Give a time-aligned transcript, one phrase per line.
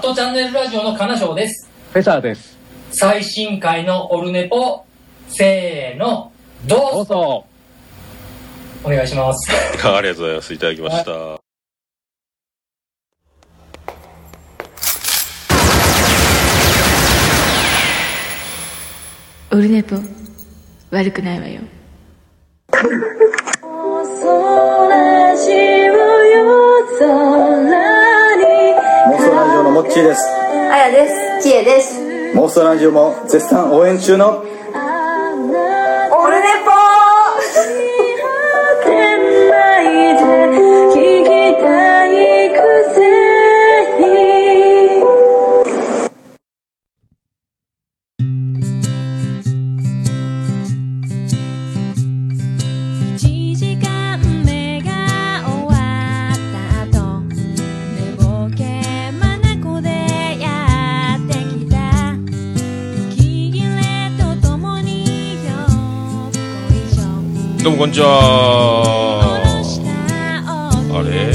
[0.00, 1.68] ットチャンネルラジオの金賞です。
[1.92, 2.58] フェザーです。
[2.90, 4.84] 最新回のオルネポ、
[5.28, 6.32] せーの、
[6.66, 7.46] どどうぞうぞ。
[8.82, 9.52] お願いします。
[9.86, 10.54] あありがとうございます。
[10.54, 11.10] いただきました。
[19.52, 19.96] オルネポ
[20.90, 21.60] 悪くないわよ
[29.80, 30.22] 想ラジオのモッチーです
[30.70, 31.48] あやです。
[31.48, 32.00] ちえです。
[32.34, 34.44] 妄想ラジオも絶賛応援中の
[67.80, 69.40] こんにちは。
[70.92, 71.32] あれ？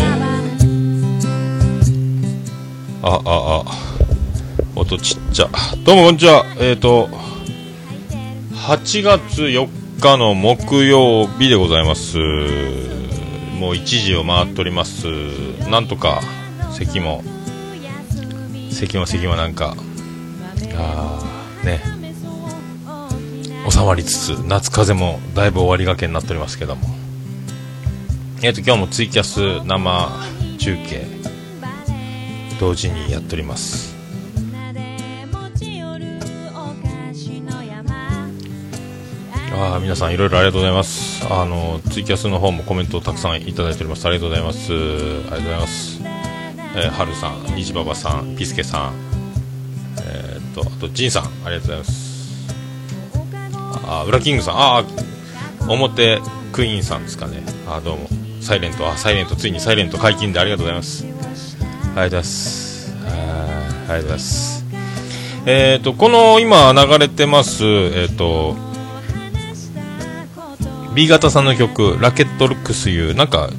[3.02, 3.66] あ、あ、あ、
[4.76, 5.50] 音ちっちゃ。
[5.84, 6.46] どうもこんにちは。
[6.60, 7.10] えっ、ー、と、
[8.68, 12.20] 8月4日の木曜日でございます。
[12.20, 15.08] もう1時を回っております。
[15.68, 16.22] なんとか、
[16.74, 17.24] 咳も、
[18.70, 19.76] 咳も咳もなんか、
[20.76, 21.95] あーね、
[23.76, 26.88] 収まりつつ、夏風邪もだいぶ終わりがけになっておりますけども。
[28.42, 30.10] えっ、と、今日もツイキャス生
[30.58, 31.06] 中継、
[32.58, 33.94] 同時にやっております。
[39.54, 41.28] ああ、皆さんいろいろありがとうございます。
[41.30, 44.06] あの、ツイキャスの方もコメントをたくさんいただいております。
[44.06, 44.72] ありがとうございます。
[44.72, 46.00] ありがとうございます。
[46.02, 48.94] えー、はるさん、にじばばさん、ピスケさん、
[50.00, 52.05] えーっと、あと、ジンさん、ありがとうございます。
[53.88, 54.84] あ、ウラキングさん、あ、
[55.68, 56.20] 表
[56.52, 57.44] クイーンさんですかね。
[57.68, 58.08] あ、どうも。
[58.42, 61.04] サイレント、あ、サイレント、ついにサイレント解禁でありがとうございます。
[61.04, 62.94] ありがとうございます。
[62.94, 64.66] ありがとうございます。
[65.46, 68.56] えっ、と、この今流れてます、えっ、と、
[70.96, 73.50] B 型さんの曲、ラケットルックスユー、なんか、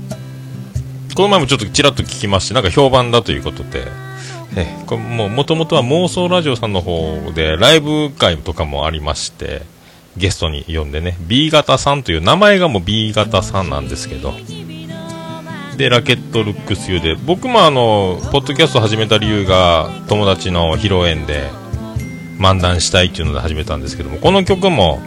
[1.14, 3.86] この前もちょっとちらっと聞きまして、なんか評判だということで、
[4.56, 9.62] えこれもう元々は妄想ラジオさんの方でライブ会とかもありまして、
[10.16, 14.34] ゲストに呼んでね、B 型さんという名前がもう B 型さんなんですけど、
[15.76, 21.50] で、ラケットルックスユーで、僕もあの、ポッドキャスト始めた理由が、友達の披露宴で、
[22.38, 25.00] 漫談したいっていうので始めたんですけども、この曲も、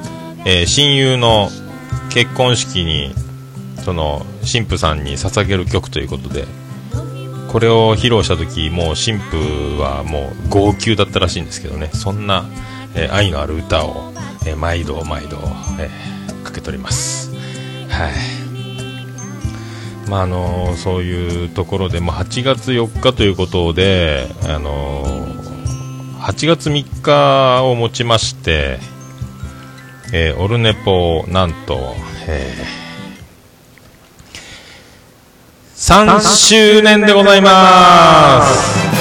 [0.46, 1.50] えー親友の
[2.12, 3.14] 結婚式に、
[3.84, 6.46] その、神父さんに捧げる曲ということで、
[7.52, 11.90] これを披露した時もう神父はもう号泣だったらしいんですけどね。
[11.94, 12.46] そんな、
[12.94, 14.14] えー愛のある歌を、
[14.50, 15.38] えー毎度毎度、
[15.80, 17.32] えーかけております。
[17.90, 18.12] はい。
[20.10, 25.06] まああのそういうところで、まあ、8月4日ということで、あの
[26.20, 28.80] 8月3日をもちまして、
[30.14, 31.96] えーオルネポなんと、
[32.28, 32.80] えー
[35.76, 38.99] 3周年でございます。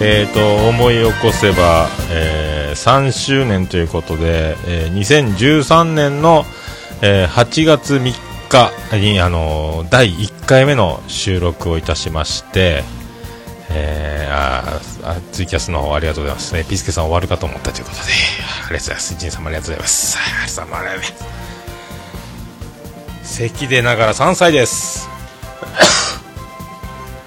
[0.00, 6.44] えー、と思い起こせば、えー3周年ということで、えー2013年の、
[7.02, 8.12] えー8月3
[8.48, 12.84] 日に、あのー第1回目の収録をいたしまして、
[13.70, 18.02] えーあーあツイキャスの方ありがとうございます、ね、ピスケさん終わるかと思ったということで。
[18.02, 18.04] あ
[18.70, 19.14] りがとうございます。
[19.16, 20.16] ジンさんもありがとうございます。
[20.18, 21.16] ありがとうございますありがとうございま
[23.24, 23.34] す。
[23.38, 25.08] 咳でながら3歳です。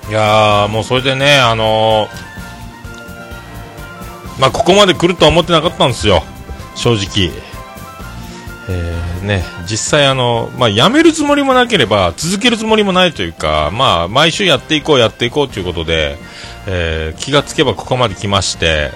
[0.09, 2.30] いやーもうそれでね、あのー
[4.41, 6.23] まあ、ここまで来るとは思ってなかったんですよ、
[6.75, 7.31] 正直。
[8.69, 16.17] えーね、実際あの、まあ、やめるつもりもなければ、続けるつもりもないというか、まあ、毎週やっていこう、やっていこうということで、
[16.67, 18.91] えー気がつけばここまで来まして、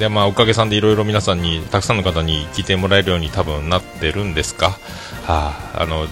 [0.00, 4.78] で、まあ、おかげさんでいろいろ皆さんに、たくさんの方に聞いてもらえるように多分なってるんですか？
[5.26, 6.06] はあ、あの、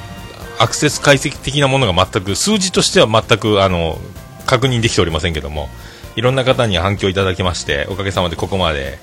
[0.58, 3.98] アクセス解析的なものが全く、数字としては全く、あの、
[4.46, 5.68] 確認できておりませんけども、
[6.16, 8.98] いろんな方に反響いただきまして、おかげさまでここまで、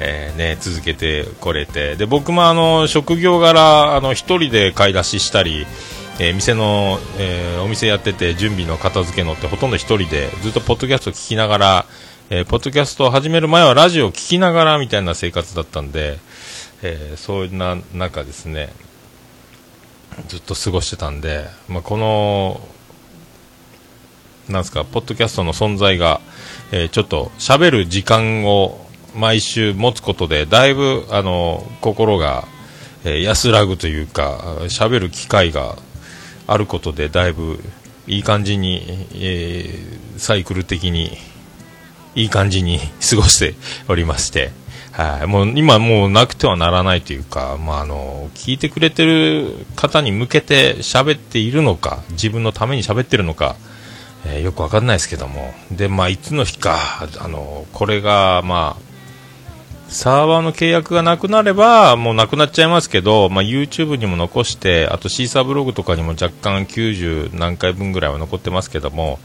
[0.00, 1.96] えーね、続けてこれて。
[1.96, 5.66] で僕もあの職業柄あの一人で買い出ししたり、
[6.18, 11.86] えー店の、えーお店やってて準備の片付けのってほとんど一人でずっとポッドキャスト聞きながら、
[12.30, 16.18] えーポッドキャストを始める前はラジオを聞きながらみたいな生活だったんで、
[16.82, 18.72] えーそういうな中ですね
[20.28, 22.60] ずっと過ごしてたんで、まあ、この
[24.48, 26.20] なんですかポッドキャストの存在が、
[26.76, 28.84] えーちょっと喋る時間を
[29.14, 32.48] 毎週持つことでだいぶあの心が、
[33.04, 35.76] えー安らぐというか喋る機会が
[36.48, 37.60] あることでだいぶ
[38.08, 38.82] いい感じに、
[39.14, 41.16] えーサイクル的に
[42.14, 43.54] いい感じに過ごして
[43.88, 44.52] おりまして、
[44.92, 53.56] はい、もう今もうなくてはならないというか、まあ、あの、聞いてくれてる方に向けて喋っているのか、自分のために喋ってるのか、
[54.26, 55.54] えーよくわかんないですけども。
[55.70, 56.78] で、まあ、いつの日か、
[57.18, 58.82] あの、これが、まあ、
[59.88, 69.18] サーバーの契約がなくなれば、もうなくなっちゃいますけど、まあ、YouTube にも残して、あとシーサーブログとかにも若干90何回分ぐらいは残ってますけども、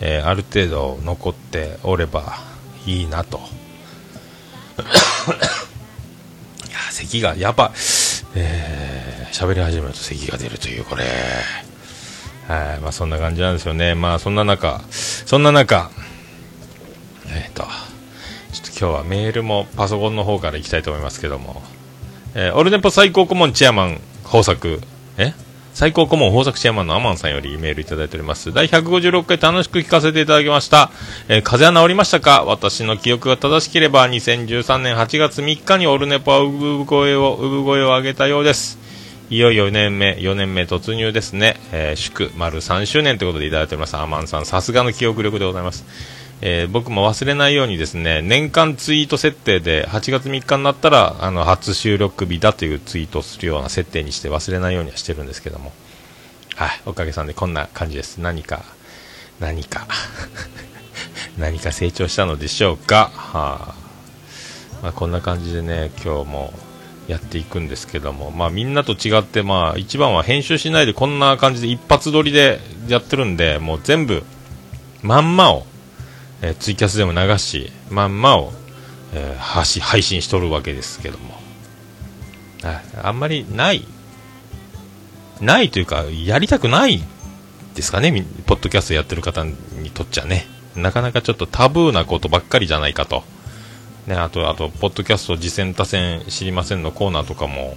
[0.00, 2.38] えーある程度残っておれば
[2.86, 3.38] いいなと。
[3.38, 3.40] い
[6.70, 7.72] や、咳が、やっぱ、
[8.34, 11.04] えー喋り始めると咳が出るという、これ。
[12.48, 13.94] はい、まあそんな感じなんですよね。
[13.94, 15.90] まあそんな中、そんな中、
[17.28, 17.70] えっ、と、ちょっ
[18.64, 21.62] と今日はメールもパソコンの方から行きたいと思いますけども、
[22.34, 24.80] えーオルネポ最高顧問チェアマン豊作、
[25.18, 25.34] え？
[25.74, 28.50] 最高顧問豊作チェアマンのアマンさんよりメールいただいております。
[28.50, 30.90] 第156回楽しく聞かせていただきました。
[31.28, 32.44] えー風邪は治りましたか？
[32.44, 38.78] 私の記憶が正しければ2013年8月3日にオルネポは産声を、産声を上げたようです。
[39.30, 41.60] いよいよ4年目、4年目突入ですね。
[41.70, 43.94] えー祝丸3周年ということでいただいております。
[43.94, 45.84] アマンさん、さすがの記憶力でございます。
[46.40, 55.74] えー僕も忘れないようにですね、年間ツイート設定で8月3日になったら、あの、初収録日だというツイートをするような設定にして忘れないようにはしてるんですけども。
[56.54, 58.22] はい、おかげさんでこんな感じです。
[58.22, 58.62] 何か、
[59.40, 59.86] 何か、
[61.36, 63.10] 何か成長したのでしょうか。
[63.14, 63.88] はあ
[64.82, 66.54] まあ、こんな感じでね、今日も
[67.08, 74.22] やっていくんですけども、まあみんなと違って、まあ一番は編集しないでこんな感じで一発撮りでやってるんで、もう全部、
[75.02, 75.66] まんまを、
[76.42, 78.52] えーツイキャスでも流し、まんまを、
[79.14, 81.38] えー配信しとるわけですけども。
[83.02, 83.84] あんまりない、
[85.40, 87.02] ないというか、やりたくない
[87.74, 89.54] ですかね、ポッドキャストやってる方に
[89.94, 90.46] とっちゃね。
[90.76, 93.24] なかなかちょっとタブーなことばっかりじゃないかと。
[94.08, 97.76] ね、あと、あと、ポッドキャスト、次戦多戦知りませんのコーナーとかも、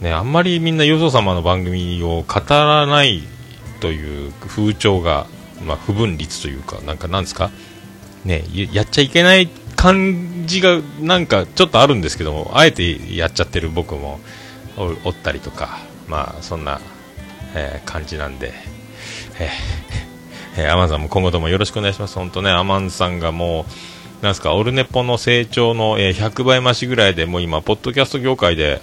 [0.00, 3.24] ね、あんまりみんな、よそ様の番組を語らない
[3.80, 5.26] という風潮が、
[5.66, 7.50] まあ、不分率というか、なんか、なんですか、
[8.24, 14.20] ね、やっちゃいけない感じが、なんか、ちょっとあるんですけども、あえてやっちゃってる僕も
[14.76, 16.80] おおったりとか、まあ、そんな、
[17.56, 18.52] えー感じなんで、
[19.40, 19.50] え
[20.58, 22.14] えーアマンさんも今後ともよろしくお願いします。
[22.14, 23.89] 本当ね、アマンさんがもう、
[24.22, 28.82] なんすか、オルネポの成長の、え100倍増しぐらいで、もう今、ポッドキャスト業界で、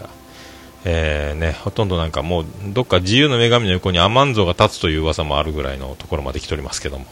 [0.84, 7.06] えーね、ほとんどなんかもう、どっか自由の女神の横にアマン像が立つという噂もあるぐらいのところまで来ておりますけども、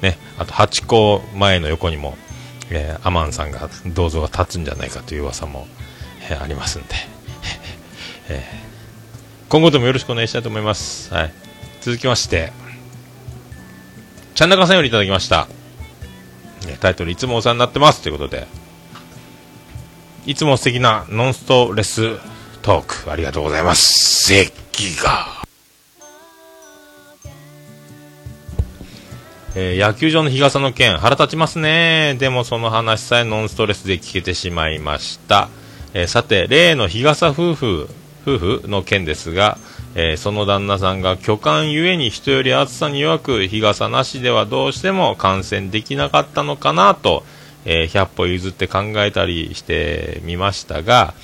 [0.00, 2.16] ね、あと、ハチ公前の横にも、
[2.70, 5.66] えーアマンさんが、銅像が立つんじゃないかという噂も、
[6.30, 6.88] えーありますんで、
[8.30, 8.72] えー
[9.48, 11.12] 今後ともよろしくお願いしたいと思います。
[11.12, 11.32] はい。
[11.82, 12.52] 続きまして、
[14.34, 15.46] ちゃんなかさんよりいただきました。
[16.66, 18.46] ねタイトル、いつもお世話になってますということで、
[20.26, 22.16] いつも素敵なノンストレス
[22.62, 24.26] トーク、ありがとうございます。
[24.26, 25.42] 咳が。
[29.54, 32.16] えー野球場の日傘の件、腹立ちますね。
[32.18, 35.48] でもその話さえノンストレスで聞けてしまいました。
[35.92, 37.88] えーさて、例の日傘夫婦、
[38.26, 39.58] 夫婦の件ですが、
[39.94, 47.24] えーその旦那さんが巨漢ゆえに人より暑さに弱く、日傘なしではどうしても感染できなかったのかなと、
[47.64, 51.14] えー100歩譲って考えたりしてみましたが、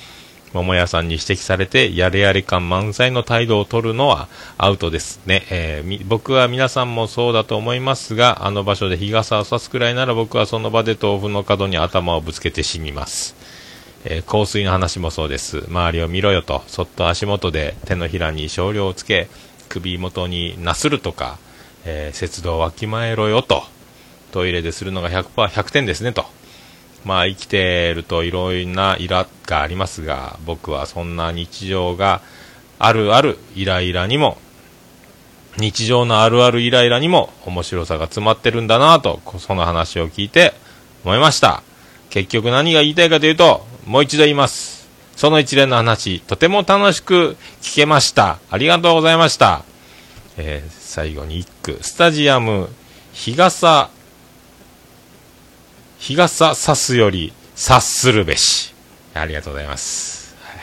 [0.53, 5.45] 桃屋さんに指摘されて、やれやれ感満載の態度を取るのはアウトですね。
[5.49, 13.38] えー僕は皆さんもそうだと思いますが、あの場所で日傘を差すくらいなら僕はその場で豆腐の角に頭をぶつけて死にます。
[14.05, 15.65] えー香水の話もそうです。
[15.67, 19.27] 周りを見ろよと、そっと足元で手のひらに少量をつけ、
[19.67, 21.37] 首元になするとか、
[21.85, 23.63] えー節道をわきまえろよと、
[24.31, 26.25] トイレでするのが100%、100点ですねと。
[27.03, 32.21] まあ生きてるといろいろなイラがありますが、僕はそんな日常が
[32.77, 34.37] あるあるイライラにも、
[35.57, 40.53] 日常のあるあるイライラにも面白さが詰まってるんだなと、その話を聞いて
[41.03, 41.63] 思いました。
[42.09, 44.87] 結局何が言いたいかというと、もう一度言います。
[45.15, 48.37] その一連の話、とても楽しく聞けました。
[48.51, 49.63] ありがとうございました。
[50.37, 51.79] えー最後に一句。
[51.81, 52.69] スタジアム、
[53.13, 53.89] 日傘、
[55.97, 58.75] 日傘さすより察するべし。
[59.15, 60.35] ありがとうございます。
[60.43, 60.59] はい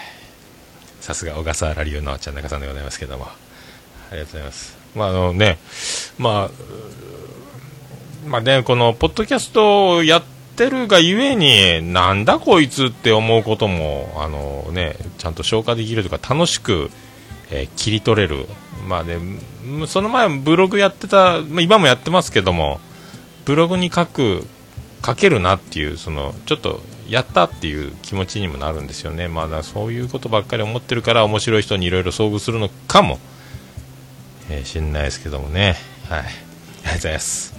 [1.00, 3.24] さすが小笠原流のちゃん中さんでございますけども。
[3.24, 4.76] ありがとうございます。
[4.94, 5.58] まあ、あのね、
[6.16, 6.50] まあ、
[8.24, 16.90] まあね、この、ポッドキャストをやっててるがゆえに、なんだこいつって思うことも、あのね、ちゃんと消化できるとか、楽しく、
[17.50, 18.46] えー切り取れる。
[18.88, 19.18] まあね、
[19.86, 22.80] その前ブログやってた、まあ今もやってますけども、
[23.44, 24.46] ブログに書く、
[25.04, 29.28] 書けるなっていう、その、ちょっと、やったっていう気持ちにもなるんですよね。
[29.28, 33.20] まあだそういうことばっかり思ってるから、面白い人にいろいろ遭遇するのかも、
[34.50, 35.76] えー、知んないですけどもね。
[36.08, 36.20] はい。
[36.20, 37.55] ありがとうございます。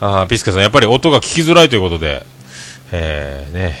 [0.00, 2.26] あーピスケさん、やっぱり音が聞きづらいということで、
[2.92, 3.78] えー、ね。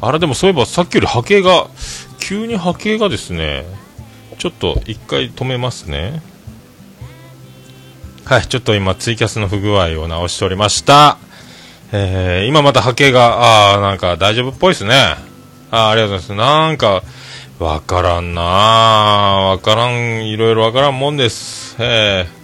[0.00, 1.68] あれでもそういえばさっきより波形が、
[2.18, 3.64] 急に波形がですね、
[4.38, 6.22] ちょっと一回止めますね。
[8.24, 11.18] はい、ちょっと今ツイキャスの不具合を直しておりました。
[11.92, 15.16] えー、今また波形が、あーなんか大丈夫っぽいですね。
[15.70, 16.48] あーありがとうございます。
[16.50, 17.02] なんか、
[17.58, 21.76] わからんなーわからん、いろいろわからんもんです。
[21.78, 22.43] えー。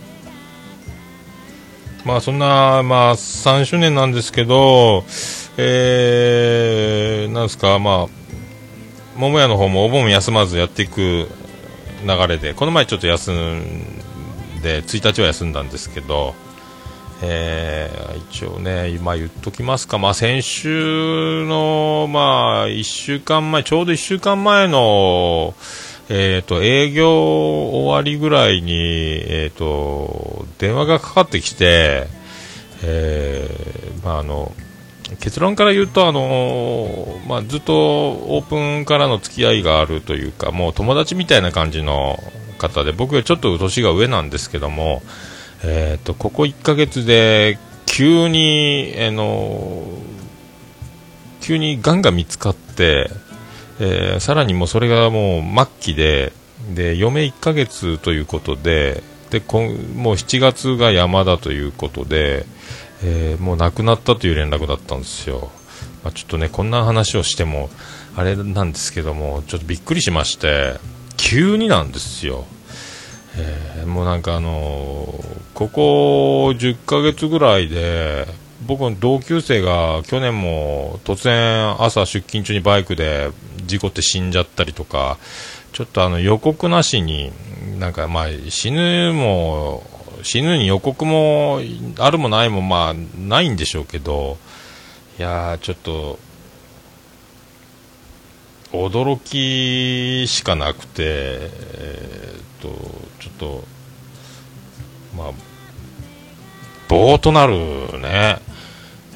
[2.04, 5.04] まあそんな、まあ3周年なんですけど、
[5.56, 8.06] えー、なんですか、まあ、
[9.16, 11.28] 桃屋の方もお盆休まずやっていく
[12.04, 13.72] 流れで、この前ちょっと休ん
[14.62, 16.34] で、1日は休んだんですけど、
[17.22, 25.54] えー一応ね、今言っときますか、まあ、先週の、まあ、1週間前、ちょうど1週間前の、
[26.12, 32.08] えー、と営業終わりぐらいに、えー、と電話がかかってきて、
[32.82, 34.52] えーまあ、あの
[35.20, 42.18] 結論から言うと、あのまあ、ずっとオープンからの付き合いがあるというかもう友達みたいな感じの
[42.58, 45.02] 方で僕よりちょっと年が上なんですけども、
[45.62, 49.84] えー、とここ1ヶ月で急に、あの
[51.40, 53.10] 急にがんが見つかって、
[53.80, 56.32] えーさらにもうそれがもう末期で
[56.74, 62.44] で嫁1ヶ月ということでで今もう7月が山だということで、
[63.02, 65.50] えーもう亡くなったという連絡だったんですよ、
[66.04, 67.70] まあ、ちょっとねこんな話をしても
[68.16, 70.74] あれなんですけどもちょっとびっくりしまして
[71.16, 72.44] 急になんですよ、
[73.38, 78.26] えーもうなんかあのーここ10ヶ月ぐらいで
[78.66, 83.30] 僕の同級生が去年も突然朝出勤中にバイクで
[83.64, 85.18] 事故って死んじゃったりとか
[85.72, 87.32] ちょっとあの予告なしに
[87.78, 89.82] なんかまあ死ぬも
[90.22, 91.60] 死ぬに予告も
[91.98, 94.36] あるもないもまあないんでしょうけど
[95.18, 96.18] いやーちょっと
[98.72, 102.68] 驚きしかなくてえっと
[103.20, 103.64] ちょっと
[105.16, 105.32] まあ
[106.88, 107.56] ぼーっとなる
[108.00, 108.49] ね。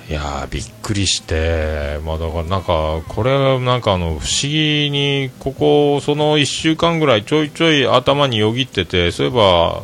[0.08, 9.82] いやびっくりして、まあ、だからなんか、これ、なんかあの不思議に、ここ、その1週間ぐらい、ちょいちょい頭によぎってて、そういえば、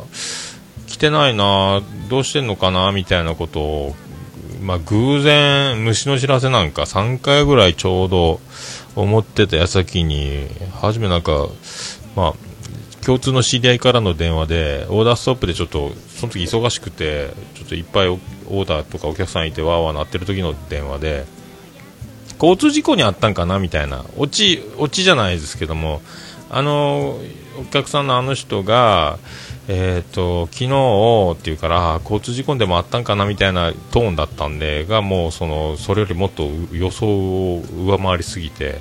[0.85, 3.95] 来てないな、どうしてんのかな、みたいなことを、
[4.61, 8.39] まあ、偶然、虫の知らせなんか3回ぐらいちょうど
[8.95, 10.47] 思ってた矢先に、
[10.79, 11.47] 初めなんか、
[12.15, 12.33] まあ、
[13.03, 18.19] 共通の知り合いからの電話で、オーダーストップでちょっと、その時忙しくて、ちょっといっぱい
[18.49, 21.25] オーダーとかお客さんいて、わーわー鳴ってる時の電話で、
[22.41, 26.01] 交通事故にあったんかなみたいな、オチ、オチじゃないですけども、
[26.49, 27.19] あの、
[27.59, 29.19] お客さんのあの人が、
[29.67, 38.79] えっ、と、昨日っていうから、交通事故でもあったんかなみたいなトーンだったんで、がもうその、それよりもっと予想を上回りすぎて、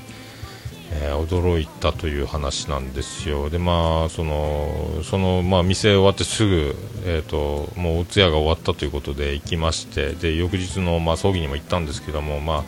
[0.92, 3.50] えー驚いたという話なんですよ。
[3.50, 12.64] で、まあ、その、その、まあ、店終わってすぐ、えっ、と、もうお通夜が終わったということで行きまして、で、翌日の、まあ、葬儀にも行ったんですけども、まあ、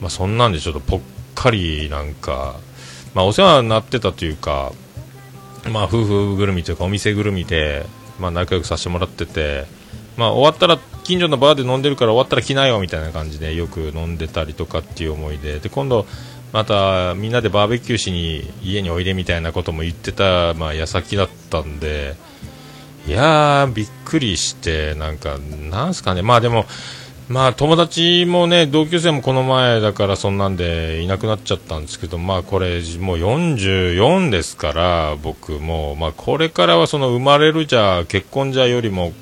[0.00, 1.00] まあ、そんなんでちょっとぽっ
[1.34, 2.56] かりなんか、
[3.14, 4.72] まあ、お世話になってたというか、
[5.70, 7.86] まあ、夫婦ぐるみというか、お店ぐるみで、
[8.18, 9.66] まあ、仲良くさせてもらってて、
[10.16, 16.06] まあ、終わったら、近所のバーで飲んでるから終わったら来なよみたいな感じでよく飲んでたりとかっていう思いで、で、今度、
[16.52, 22.14] またみんなでバーベキューしに家においでみたいなことも言ってた、まあ、矢先だったんで、
[23.06, 26.66] いやー、びっくりして、なんか、なんすかね、まあでも、
[27.28, 39.12] まあ友達もね同級生もこの前だからそんなんでいなくなっちゃったんですけどまあこれもう44ですから僕もまあこれからはその生まれるじゃ結婚じゃよりも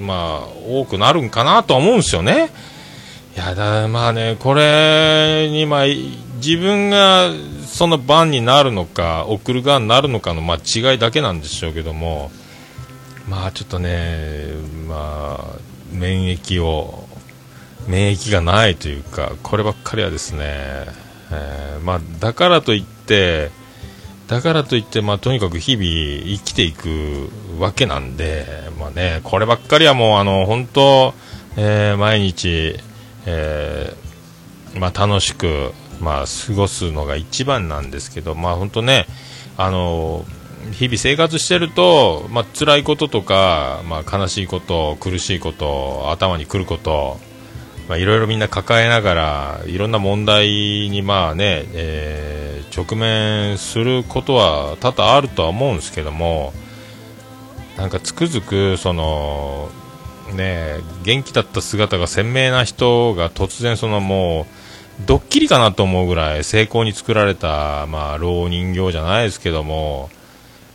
[0.00, 2.50] まあ多くなるんかなと思うんですよね。
[3.36, 5.84] いやだまあねこれにまあ
[6.44, 7.30] 自分が
[7.66, 12.30] その番になるのか送る側になるのかのまあ違いだけなんでしょうけども
[13.28, 14.48] まあちょっとね
[14.88, 15.58] まあ
[15.92, 17.08] 免疫を
[17.86, 20.40] 免疫がないというかこればっかりはですね、
[21.32, 23.50] えーまあ、だからといって
[24.28, 28.46] だからといって、まあ、とにかく日々生きていくわけなんで、
[28.78, 31.14] まあね、こればっかりはもうあの本当、
[31.56, 32.76] えー毎日、
[33.26, 39.06] えーまあ、楽しく、まあ、過ごすのが一番なんですけど、まあ、本当ね
[39.56, 40.24] あの
[40.72, 47.18] 日々生活してると、まあ辛いこととか、まあ、悲しいこと苦しいこと頭にくること
[47.88, 50.46] まあ、いろいろみんな抱えながらいろんな問題
[50.90, 56.52] にまあね、えー直面することは多々あるとは思うんですけども
[57.76, 59.68] なんかつくづくその
[60.34, 64.59] ね元気だった姿が鮮明な人が突然そのもう
[65.06, 70.10] ドッキリかなと思うぐらい成功に作られたまあ老人形じゃないですけども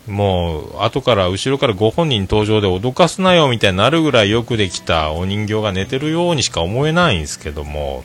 [0.08, 8.04] もう後から後ろからご本人登場で脅かすなよみたいになるぐらいよくできたお人形が寝てるようにしか思えないんですけども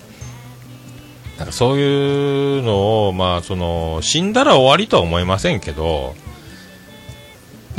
[1.38, 6.14] なんかそういうのを、まあ、その死んだら終わりとは思いませんけど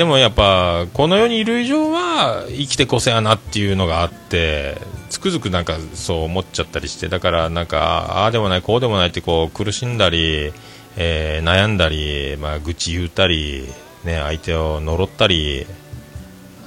[0.01, 4.81] でもやっぱこの世にいる以上は生きてこそやなっていうのがあって
[5.11, 10.53] つくづくなんかそう思っちゃったりしてだからなんかああでもないこうでもないってこう苦しんだり、
[10.97, 13.67] えー悩んだり、まあ、愚痴言ったり、
[14.03, 15.67] ね、相手を呪ったり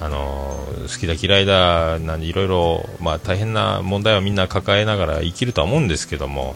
[0.00, 6.54] あの好きだ嫌いだなんいろいろ、まあ、大変な問題をみんな抱えながら生きるとは思うんですけども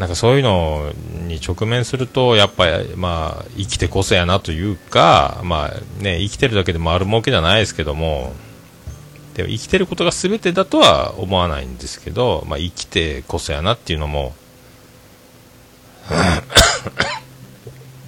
[0.00, 0.94] なんかそういうの
[1.28, 8.32] に直面するとやっぱり、まあ、生きてこそやなというか、まあね、生きてるだけで丸儲けじゃないですけども
[9.34, 14.32] でも生きてることが全てだとは思わないんですけど、まあ、生きてこそやなっていうのも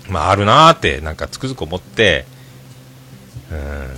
[0.09, 2.25] まああるなーってなんかつくづく思って
[3.51, 3.89] うん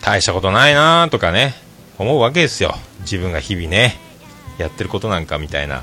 [0.00, 1.52] 大したことないなーとかね
[1.98, 2.76] 思うわけですよ。
[3.00, 4.09] 自分が日々ね。
[4.62, 5.76] やってることなんかみたいな。
[5.76, 5.82] だ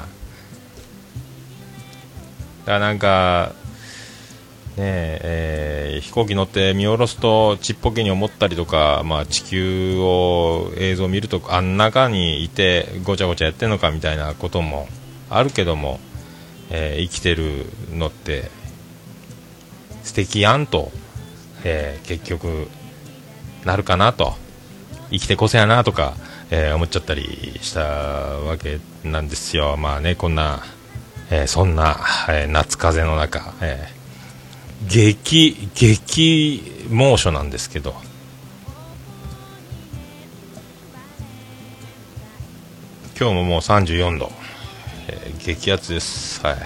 [2.65, 3.53] からなんか
[4.77, 5.21] ねえ
[5.95, 14.87] えー飛行機乗って見下ろすとちっぽけに思ったりとか、まあ、地球を映像を見るとあん中にいてごちゃごちゃやってるのかみたいなことも
[15.29, 15.99] あるけども、
[16.69, 18.51] えー生きてるのって
[20.03, 20.91] 素敵やんと、
[21.63, 22.67] えー結局
[23.65, 24.35] なるかなと。
[25.09, 26.15] 生きてこそやなとか、
[26.49, 29.75] えー思っちゃったりしたわけなんですよ。
[29.77, 30.63] まあねこんな、
[31.29, 31.97] えーそんな、
[32.29, 33.97] えー夏風の中、えー
[34.87, 37.95] 激激猛暑なんですけど。
[43.19, 44.31] 今日ももう34度、
[45.07, 46.39] えー激アツです。
[46.45, 46.57] はい。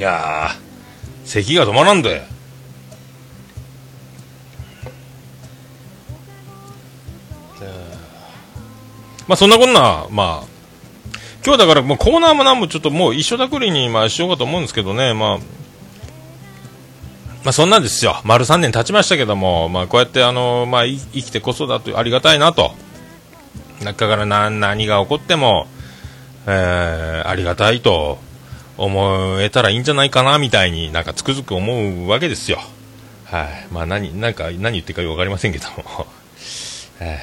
[0.00, 0.48] いや
[1.26, 2.22] 咳が止まらんで
[9.28, 10.46] まあそんなこんな、まあ、
[11.44, 15.38] 今日だからもうコーナーもなんもちょっともう一緒だくりにまあしようかと思うんですけどね、まあ、
[17.44, 18.22] まあそんなんですよ。
[18.24, 22.72] 丸3年経ちましたけども、まあこうやってあの、まあ生きてこそだとありがたいなと。
[23.84, 25.68] 中からな何が起こっても、
[26.46, 28.18] えー、ありがたいと
[28.76, 32.58] 思えたらいいんじゃないかなみたいになんかつくづく思うわけですよ。
[33.24, 33.66] はい。
[33.70, 35.84] まあ何、なんか何言ってるかよくわかりませんけども。
[36.98, 37.18] はい。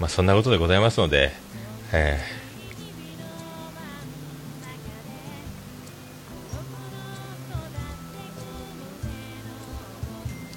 [0.00, 1.32] まあそんなことでございますので、
[1.92, 2.46] えー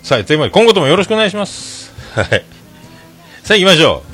[0.09, 1.93] さあ、というわけで今後ともよろしくお願いします。
[2.17, 2.43] はい。
[3.43, 4.09] さあ行きましょう。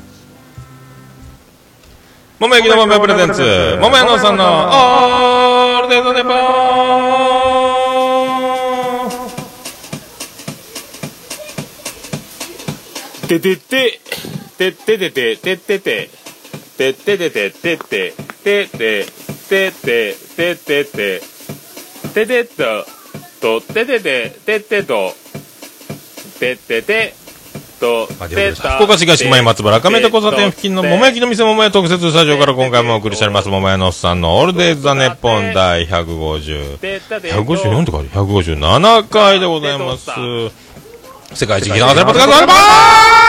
[2.41, 5.54] 桃焼きの桃屋プレゼンツ、桃屋のさんのオー
[5.85, 6.35] ルデイトネポー
[13.27, 13.99] ててて、
[14.57, 16.09] てっててて、てってて、
[16.77, 19.05] てっててて、てって、てって、
[19.49, 21.21] てって、てってて、
[22.13, 22.85] ててっと、
[23.41, 25.13] と、ててて、てってと、
[26.39, 27.24] てってて、
[27.75, 33.49] と福岡市東区前松原赤目と交差点付近の桃焼きの店桃屋特設スタジオから今回もお送りしております。
[33.49, 40.09] 桃屋のおっさんのオールデイズ・ザ・ネッポン第150 154って書いて157回でございます。
[41.33, 43.25] 世界一聞き流せるポッドキャストアルバー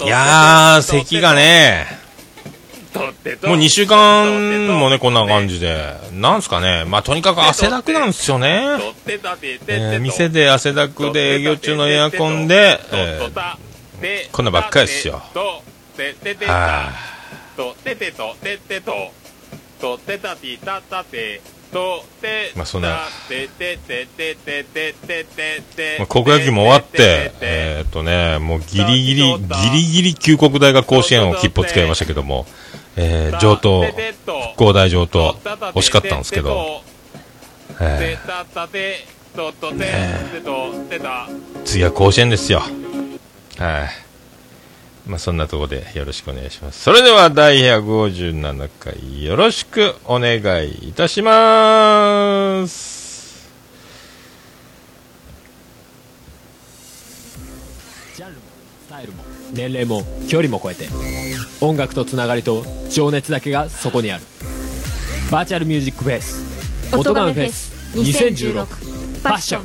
[0.00, 1.97] いやー咳がね
[3.48, 5.94] もう2週間もねこんな感じで。
[6.12, 6.84] なんすかね。
[6.86, 8.78] まあとにかく汗だくなんですよね。
[9.68, 13.24] えー店で汗だくで営業中のエアコンで、えー
[14.32, 15.22] こんなばっかりですよ。
[16.46, 16.92] はあ。
[22.56, 22.88] まあそんな。
[25.98, 32.46] まあ高校野球も終わって、えーっとね、もうギリギリ、ギリギリ旧国大が甲子園を切符をつけましたけども、
[33.00, 35.36] えー、上等、復興大上等、
[35.74, 36.82] 惜しかったんですけど、
[37.80, 38.52] えー、
[41.64, 42.58] 次は甲子園ですよ。
[42.58, 42.70] はい。
[45.06, 46.82] まあそんなところでよろしくお願いします。
[46.82, 53.48] それでは第157回よろしくお願いいたします。
[58.16, 58.42] ジャンルも
[58.84, 60.88] スタイルも年齢も距離も超えて
[61.60, 64.24] 音楽とつながりと情熱だけがそこにある。
[65.30, 66.42] バーチャルミュージックフェス
[66.96, 69.62] 音ガメフェス2016パッション。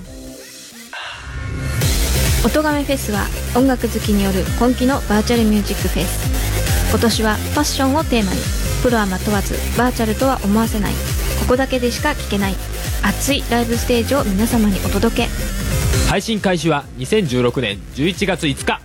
[2.46, 6.90] 音亀フェスは音楽好きによる今季のバーチャルミュージックフェス。
[6.90, 8.40] 今年はファッションをテーマに
[8.84, 10.94] プロアマ問わずバーチャルとは思わせない。
[11.40, 12.56] ここだけでしか聞けない
[13.02, 15.30] 熱いライブステージを皆様にお届け。
[16.10, 18.82] 配信開始は2016年11月5日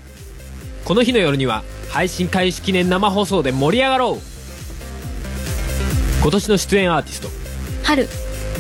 [0.85, 4.19] この日の夜には配信開始記念生放送で盛り上がろう。
[6.23, 7.29] 今年の出演アーティスト。
[7.85, 8.09] 春。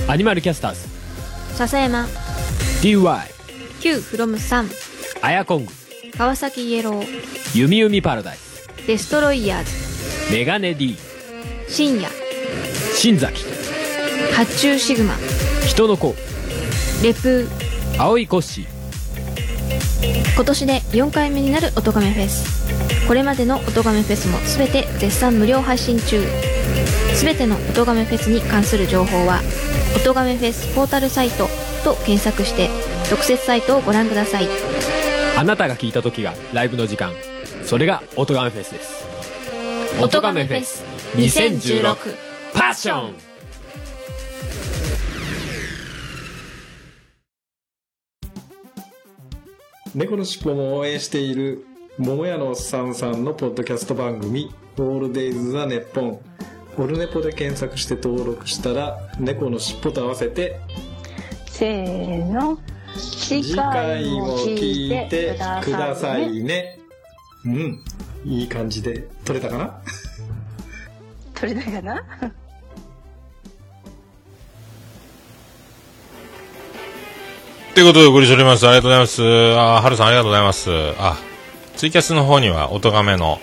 [0.08, 0.80] アニマルキャスターズ。
[1.54, 2.06] 笹山。
[2.82, 3.18] DY
[3.80, 4.68] Q from 3
[5.22, 5.72] アヤコング。
[6.16, 7.58] 川崎イエロー。
[7.58, 8.68] ユミユミパラダイス。
[8.86, 10.32] デストロイヤーズ。
[10.32, 10.96] メガネ D
[11.68, 12.08] 深夜。
[12.94, 13.44] 新崎。
[14.34, 15.14] 発注シグマ。
[15.66, 16.14] 人の子。
[17.02, 17.20] レプ。
[17.20, 18.77] ー青いコッシー
[20.02, 23.06] 今年で4回目になる音亀フェス。
[23.06, 26.22] これまでの音亀フェスも全て絶賛無料配信中。
[27.14, 29.40] 全ての音亀フェスに関する情報は
[29.96, 31.48] 「音亀フェスポータルサイト」
[31.82, 32.70] と検索して
[33.10, 34.48] 特設サイトをご覧ください。
[35.36, 37.12] あなたが聞いた時がライブの時間。
[37.64, 39.04] それが音ガメフェスです。
[40.00, 40.84] 音ガメフェス。
[41.16, 41.96] 2016
[42.52, 43.27] パッション
[49.94, 51.64] 猫のしっぽも応援している
[51.98, 56.20] 桃屋のおっさんさんのポッドキャスト番組「オールデイズ・ザ・ネッポン」
[56.78, 60.60] オルネポで検索して登録したら猫のしっぽと合わせて
[61.46, 62.58] せーの。
[62.96, 66.78] 次次回も聞いてくださいね。
[67.44, 67.84] うん。
[68.24, 69.82] いい感じで撮れたかな？
[71.34, 72.02] 取れたかな？
[77.78, 78.66] ということでお送りしております。
[78.66, 79.22] ありがとうございます。
[79.56, 80.68] あ、はるさんありがとうございます。
[80.98, 81.16] あ、
[81.76, 83.38] ツイキャスの方には、音亀の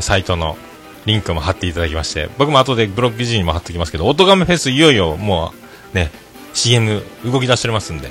[0.00, 0.56] サイトの
[1.04, 5.52] リンクも貼っていただきまして、僕も後でブログ記事にも貼っておきますけど、音亀フェスいよいよも
[5.92, 6.10] うね、
[6.54, 8.10] CM 動き出しておりますんで、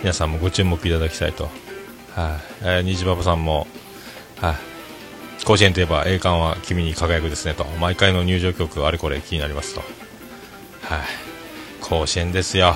[0.00, 1.44] 皆さんもご注目いただきたいと。
[1.44, 1.52] はい、
[2.62, 3.66] えー、虹パパさんも、
[4.40, 9.80] はい、甲子園といえば栄冠は君に輝くですねと、毎回の入場曲あれこれ気になりますと。
[9.80, 11.00] はい、
[11.82, 12.74] 甲子園ですよ。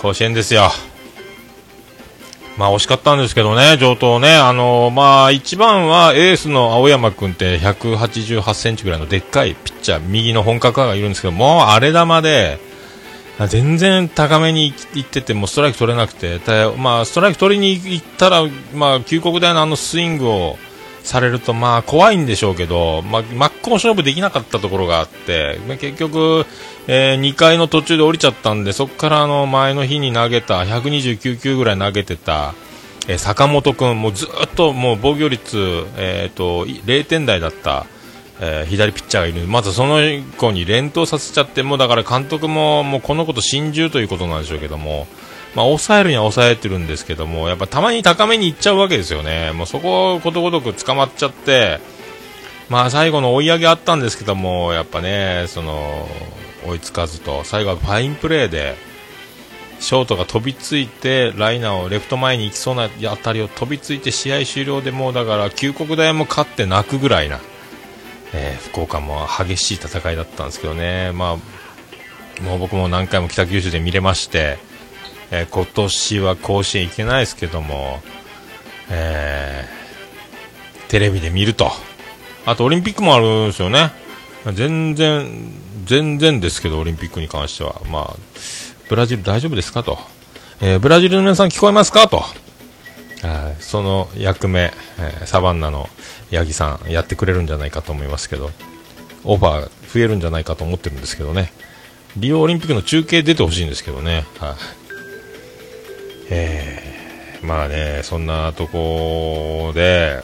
[0.00, 0.70] 甲子園ですよ。
[2.56, 4.34] まあ惜しかったんですけどね、上等ね。
[4.36, 12.58] あのまあ一番はエースの青山君って188センチぐらいのでっかいピッチャー、右の本格派がいるんですけど、もう荒れ玉で、
[13.48, 16.40] 全然高めにいっててもストライク取れなくて、
[16.78, 18.42] まあストライク取りに行ったら、
[18.74, 20.58] まあ旧国大のあのスイングを
[21.06, 26.44] されるとまあ怖いんでしょうけど、まあ真っ向勝負できなかったところがあって、まあ結局、
[26.88, 32.54] えー2回の途中で降りちゃったんで、そこからあの前の日に投げた129球ぐらい投げてた、
[33.08, 37.86] えー坂本君、もずっともう防御率、えー、と0点台だった、
[38.40, 39.46] えー左ピッチャーがいる。
[39.46, 40.00] まずその
[40.38, 45.06] 子に連投させちゃって、もうだから監督ももうこのこと心中ということなんでしょうけども、
[45.56, 51.80] まあ、抑えるには抑えてるんですけども、やっぱたまに高めに行っちゃうわけですよね、もうそこをことごとく捕まっちゃって、
[52.68, 56.06] まあ最後の追い上げあったんですけども、やっぱね、その
[56.66, 58.76] 追いつかずと、最後はファインプレーで、
[59.80, 67.40] ショートが飛びついて、ライナーをレフト前に行きそうな当たりを飛びついて、試合終了でもうだから、旧国大も勝って泣くぐらいな、
[68.34, 71.38] えー福岡も激しい戦いだったんですけどね、ま
[72.40, 74.58] あ、もう僕も何回も北九州で見れまして、
[75.30, 78.00] えー今年は甲子園行けないですけども、
[78.90, 79.76] えー
[80.90, 81.70] テレビで見ると。
[82.44, 83.90] あとオリンピックもあるんですよね。
[84.54, 85.52] 全然、
[85.84, 87.80] 全然ですけど、オリンピックに関しては。
[87.90, 88.16] まあ、
[88.88, 89.98] ブラジル大丈夫ですかと。
[90.60, 92.22] えーブラジルの皆さん聞こえますかと。
[93.58, 95.88] その役目、えーサバンナの
[96.30, 98.52] 八木さんやってくれるんじゃないかと思いますけど、
[99.24, 101.52] オファー増えるんじゃないかと思ってるんですけどね。
[102.16, 104.24] リオオリンピックの中継出てほしいんですけどね。
[104.38, 104.85] はい。
[106.30, 110.22] えー、まあね、そんなとこで、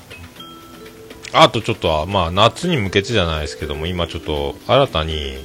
[1.33, 5.37] あとちょっとは、まあ夏に向けてじゃないですけども、今ちょっと新たに、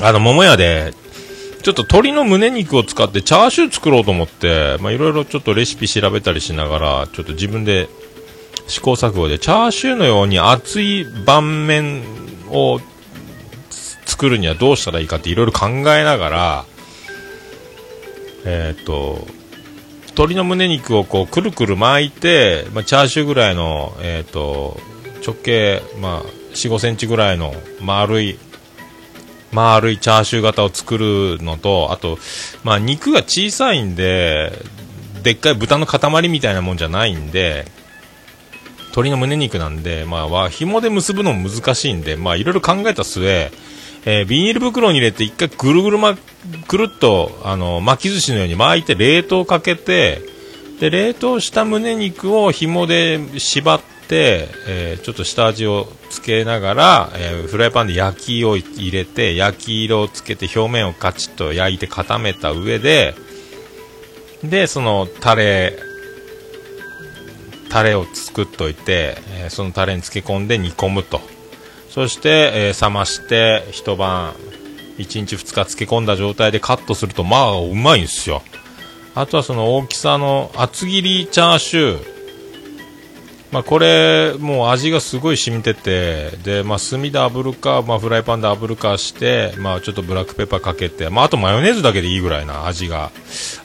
[0.00, 0.92] あの、桃屋で、
[1.62, 7.88] ちょっと鶏の胸肉を使ってチャーシュー作ろうと思って、まあいろいろちょっとレシピ調べたりしながら、ちょっと自分で
[8.66, 12.02] 試行錯誤で、チャーシューのように厚い盤面
[12.50, 12.80] を
[14.14, 16.64] 作るにはどうしたらいいかっていろいろ考えながら、
[18.44, 19.26] えーっと、
[20.04, 24.78] 鶏の胸肉をこうくるくる巻いて、まあ、チャーシューぐらいの、えーっと、
[25.26, 26.22] 直径、まあ、
[26.52, 28.38] 4、5センチぐらいの丸い、
[29.50, 32.18] 丸いチャーシュー型を作るのと、あと、
[32.62, 34.52] まあ、肉が小さいんで、
[35.24, 37.66] でっかい豚の塊みたいなもんじゃないんで、
[38.90, 43.50] 鶏の胸肉なんで、まあ、紐で結ぶのも難しいんで、まあ、いろいろ考えた末、
[44.06, 46.16] えービニール袋に入れて一回ぐるぐるま、
[46.66, 50.20] くるっと、あの、巻き寿司のように巻いて冷凍かけて、
[50.78, 63.14] で、冷凍した胸肉を紐で縛って、えーちょっと下味をつけながら、えーフライパンで焼きを入れて、焼き色をつけて表面をカチッと焼いて固めた上で、
[64.42, 65.78] で、そのタレ、
[67.70, 71.22] タレを作っといて、えそのタレに漬け込んで煮込むと。
[71.94, 74.32] そして、えー冷まして一晩、
[74.98, 78.42] 1日2日漬け込んだ状態でカットすると、まあ、うまいんですよ。
[79.14, 82.14] あとはその大きさの厚切りチャーシュー。
[83.52, 93.12] まあ、これ、もう味がすごい染みてて、で、まあ、炭で炙るか、まあ、フライパンで炙るかして、まあ、ちょっとブラックペッパーかけて、まあ、あとマヨネーズだけでいいぐらいな味が。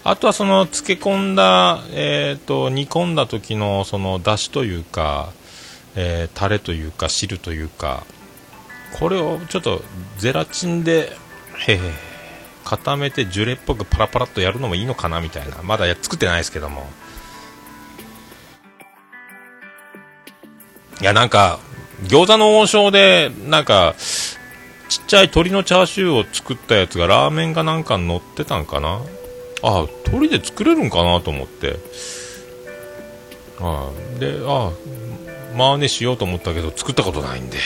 [0.03, 5.31] あとはその漬け込んだ、えっ、と、煮込んだ時のその出汁というか、
[5.95, 8.05] えータレというか汁というか、
[8.93, 9.81] これをちょっと
[10.17, 11.15] ゼラチンで、
[12.65, 15.57] 固めてジュレっぽくパラパラっとやるのもいいのかなみたいな。
[15.63, 16.87] まだ作ってないですけども。
[21.01, 21.59] いや、なんか、
[22.03, 23.95] 餃子の王将で、なんか、
[24.89, 29.01] ちっちゃい鶏のチャーシューを作ったやつがラーメンかなんか乗ってたんかな？
[29.61, 31.77] あ鶏で作れるんかなと思って。
[33.59, 34.71] あで、あ
[35.55, 37.59] 真似しようと思ったけど、作ったことないんで。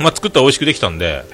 [0.00, 1.24] まあ、作ったら美味しくできたんで、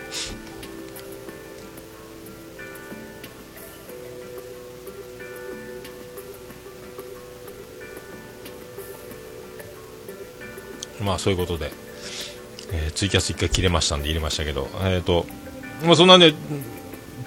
[11.00, 11.70] まあそういうことで、
[12.72, 15.24] えーツイキャス一回切れましたんで入れましたけど、えっ、と、
[15.84, 16.32] まあそんなんで、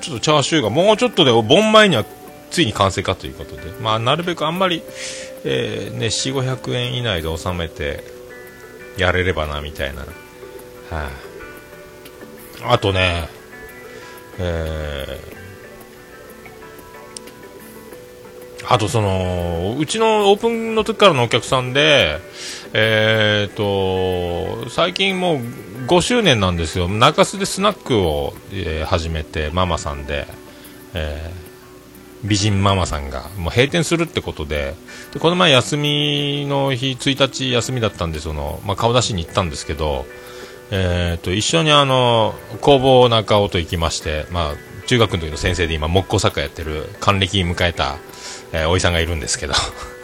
[0.01, 2.03] ちょっとチャーシューがもうちょっとで盆前には
[2.51, 4.83] ついに完成かということで、まあなるべくあんまり、
[5.45, 8.03] えーね、4、500円以内で収めて
[8.97, 10.01] やれればなみたいな。
[10.01, 10.11] はい、
[12.63, 13.29] あとね、
[14.39, 15.39] えー
[18.71, 22.19] あとその、うちのオープンの時からのお客さんで、
[22.73, 25.39] えー、と、最近もう
[25.87, 26.87] 5周年なんですよ。
[26.87, 30.27] 中洲でスナックを、えー始めて、ママさんで、
[30.93, 31.48] えー
[32.23, 34.75] 美人ママさんが、もう閉店するってことで、
[35.13, 40.05] で、この前休みの日、1日休みだったんで、その、まあ、顔出しに行ったんですけど、
[40.71, 47.97] えー、と、一緒にあの、工房中尾と行きまして、まあ、中学の時の先生で今、木工作家やってる、還暦迎えた、
[48.51, 49.53] えーおじさんがいるんですけど、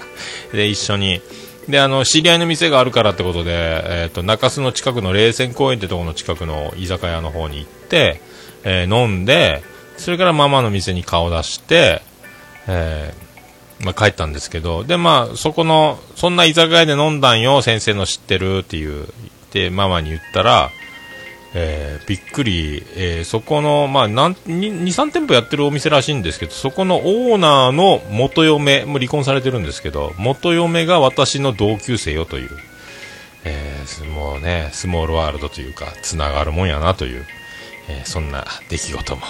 [0.54, 1.22] で、一緒に、
[1.68, 8.22] で、あの、知り合いの店があるからってことで、えっ、と、中洲の近くの冷泉公園ってところの近くの居酒屋の方に行って、
[8.64, 9.64] えー飲んで、
[9.98, 12.02] それからママの店に顔出して、
[12.68, 19.08] えーまあ、帰ったんですけど、で、まあ、そこの、そんな居酒屋で飲んだんよ、先生の知ってるっていう、
[19.52, 20.72] で、ママに言ったら、
[21.58, 32.50] えーびっくり、えーそこの、まあ、なん2、3店舗やってるお店らしいんですけど、そこのオーナーの元嫁、もう離婚されてるんですけど、元嫁が私の同級生よという、
[33.46, 37.26] えーもうね、スモールワールドというか、つながるもんやなという、
[37.90, 39.22] えーそんな出来事も、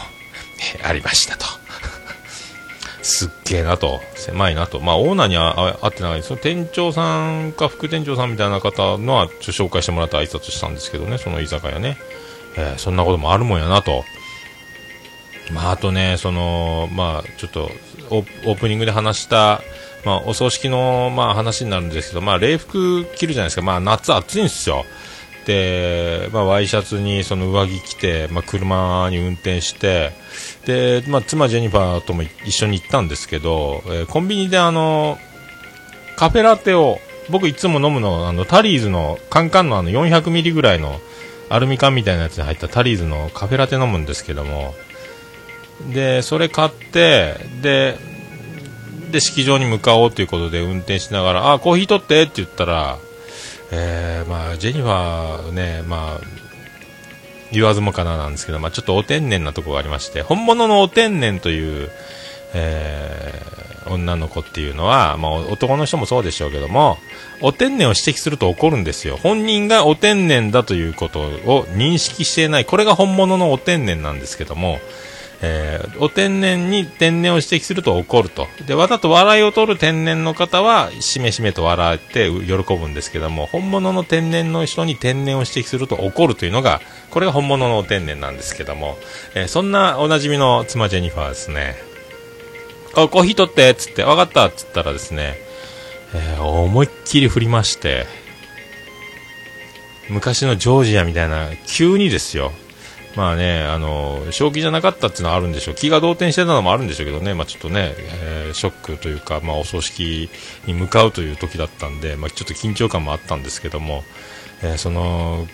[0.84, 1.46] ありましたと。
[3.02, 4.80] すっげえなと、狭いなと。
[4.80, 11.98] まあ、オーナーには会ってないその店長さんか副店長さんみたいな方のは、ちょ紹介してもらって挨拶したんですけどね、その居酒屋ね。
[12.58, 14.04] えーそんなこともあるもんやなと。
[15.54, 17.70] まあ、あとね、その、まあ、ちょっと、
[18.10, 19.62] オーオープニングで話した、
[20.04, 23.62] まあ、お葬式の、まあ、話になるんですけど、まあ、礼服着るじゃないですか。
[23.62, 24.86] まあ、夏暑いんですよ。
[25.46, 30.12] で、まあ、ワイシャツにその上着着て、まあ、車に運転して、
[30.66, 35.18] で、まあ、妻ジェニファーとも一緒に行ったんですけど、えーコンビニであの、
[36.16, 41.00] カフェラテを、僕いつも飲むの、あの、タリーズの、カンカンのあの、400ミリぐらいの、
[41.50, 44.74] アルミ缶みたいなやつに入ったタリーズのカフェラテ飲むんですけども、
[45.94, 47.98] で、それ買って、で、
[49.12, 52.98] で、式場に向かおうということで運転しながら、あ、コーヒー取ってって言ったら、
[53.72, 56.22] えー、まあ、ジェニファーね、まあ、
[57.52, 61.90] 言わずもかななんですけど、まあ、ちょっとお天然なところがありまして、本物のお天然という、
[62.54, 63.56] えー
[63.88, 66.98] 女の子っていうのは、まあ、男の人もそうでしょうけども、
[67.42, 69.18] お天然を指摘すると怒るんですよ。
[69.18, 72.66] 本人がお天然だということを認識していない。
[72.66, 74.80] これが本物のお天然なんですけども、
[75.42, 78.48] えーお天然に天然を指摘すると怒ると。
[78.68, 88.98] で、わざと笑いを取る天然の方は、しめしめと笑って喜ぶんですけども、本物の天然の人に天然を指摘すると怒るというのが、これが本物のお天然なんですけども、
[89.36, 91.76] えーそんなおなじみの妻ジェニファーですね。
[92.96, 95.36] あ、コーヒー取ってっつって、わかったっつったらですね、
[96.14, 98.06] えー思いっきり振りまして、
[100.10, 102.52] 昔のジョージアみたいな、急にですよ。
[103.16, 105.76] まあね、あの、正気じゃなかったっていうのはあるんでしょう。
[105.76, 110.30] 気が動転してたのもあるんでしょうけどね、まあちょっとね、えーショックというか、まあお葬式
[110.66, 114.04] に向かうという時だったんで、まあちょっと緊張感もあったんですけども、
[114.62, 115.48] えーその、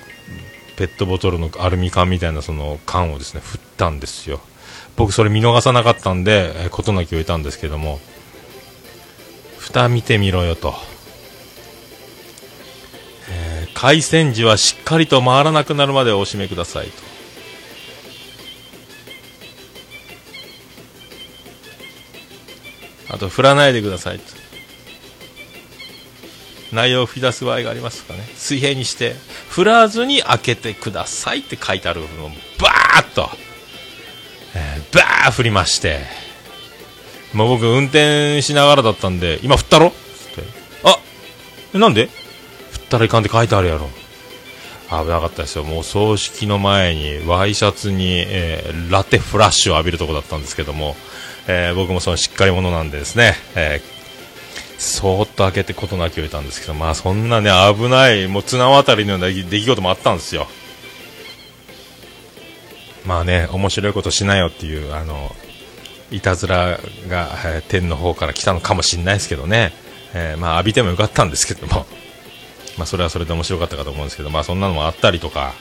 [0.76, 4.42] ペットボトルのアルミ缶みたいなその缶をですね、振ったんですよ。
[4.96, 8.00] 僕それ見逃さなかったんで、えー事なきを得たんですけども、
[9.60, 10.74] 蓋見てみろよと。
[13.30, 17.11] えー回線時はしっかりと回らなくなるまでお締めくださいと。
[23.14, 24.24] あと、振らないでくださいと。
[26.72, 28.26] 内容を吹き出す場合がありますとかね。
[28.36, 29.16] 水平にして、
[29.50, 33.30] 振らずに開けてくださいって書いてあるのをバーッと、
[34.56, 36.00] えーバーッ振りまして、
[37.34, 39.92] もう僕運転しながらだったんで、今振ったろ？
[39.92, 40.50] つって。
[41.74, 42.08] あなんで？
[42.72, 43.90] 振ったらいかんって書いてあるやろ。
[44.90, 45.66] 危なかったですよ。
[45.66, 50.96] もう葬式の前にワイシャツに、えーラテフラッシュを浴びるとこだったんですけども、
[51.52, 54.02] えー僕もそのしっかり者なんでですね、えー
[54.84, 60.48] そーっと開けてことなきを得たんですけど、まあそんなね、危ない、もう綱渡りのような出来事もあったんですよ。
[63.06, 65.36] まあね、面白いことしなよっていう、あの、
[66.10, 69.72] いたずらが、えー天の方から来たのかもしれないですけどね、
[70.16, 71.86] えーまあ浴びてもよかったんですけども、
[72.80, 75.54] まあそれはそれで面白かったかと思うんですけど、まあそんなのもあったりとか、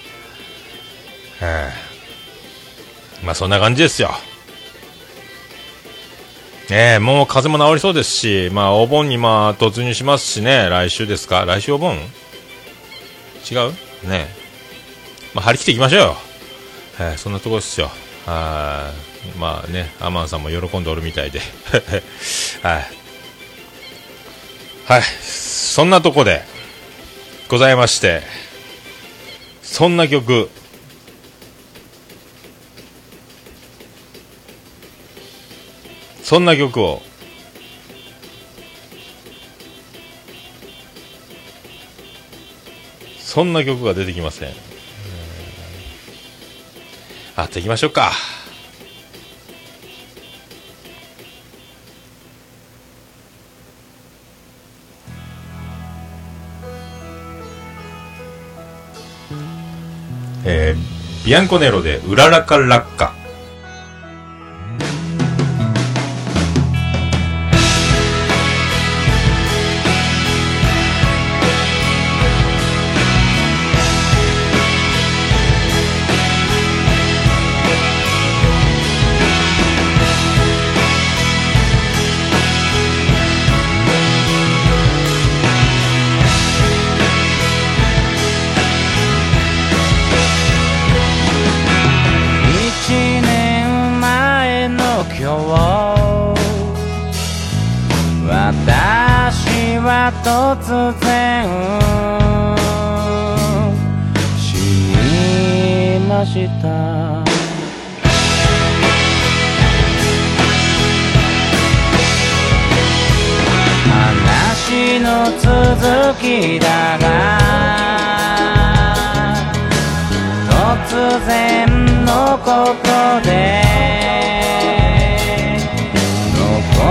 [1.43, 4.15] えーまあそんな感じですよ。
[6.71, 11.45] ね、もう風も治りそうですし、まあお盆にまあ突入しますしね、来週ですか？
[11.45, 11.97] 来週お盆？
[11.97, 14.09] 違う？
[14.09, 14.29] ね。
[15.35, 16.17] まあ張り切っていきましょうよ。
[17.01, 17.91] えーそんなところですよ。
[18.27, 18.93] あ
[19.39, 21.41] まあね、アマンさんも喜んでおるみたいで。
[22.63, 22.87] はい。
[24.87, 25.03] はい。
[25.03, 26.43] そんなとこで、
[27.49, 28.23] ございまして、
[29.63, 30.49] そんな曲、
[36.31, 37.03] そんな曲を、
[43.19, 44.51] そんな曲が出てきません。
[47.35, 48.13] あ、っていきましょうか。
[60.45, 63.20] えー、ビアンコネロでウララカラッカ。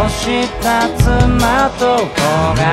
[0.09, 2.21] した妻と子
[2.55, 2.63] が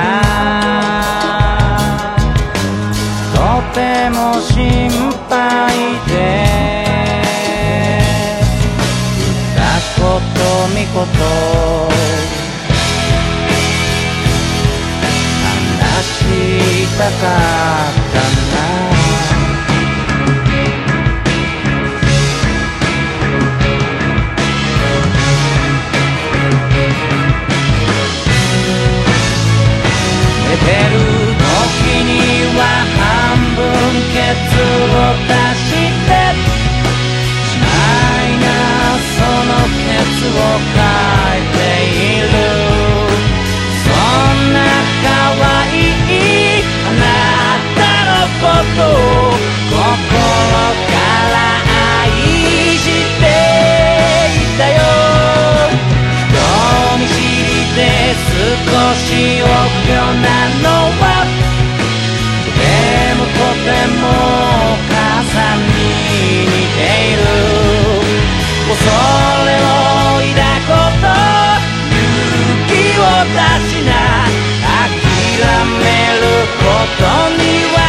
[3.33, 3.37] と
[3.73, 3.79] て
[4.09, 4.89] も心
[5.29, 5.35] 配
[6.07, 6.17] で。
[9.97, 10.33] 二言
[10.67, 10.87] 三言
[15.43, 18.17] 話したかった
[18.51, 18.56] な
[58.67, 59.49] 少し臆
[59.89, 60.27] 病な
[60.61, 60.67] の
[60.99, 61.16] はとてもとて
[63.95, 64.11] もお
[64.89, 65.79] 母さんに
[66.45, 66.79] 似て
[67.13, 67.21] いる。
[68.67, 68.75] 恐
[69.45, 69.65] れを
[70.35, 71.05] 抱くこと
[71.87, 71.99] 勇
[72.67, 73.89] 気を出しな
[74.67, 74.91] 諦
[75.79, 75.81] め
[76.19, 76.23] る
[76.59, 76.61] こ
[76.97, 77.01] と
[77.41, 77.41] に
[77.73, 77.86] は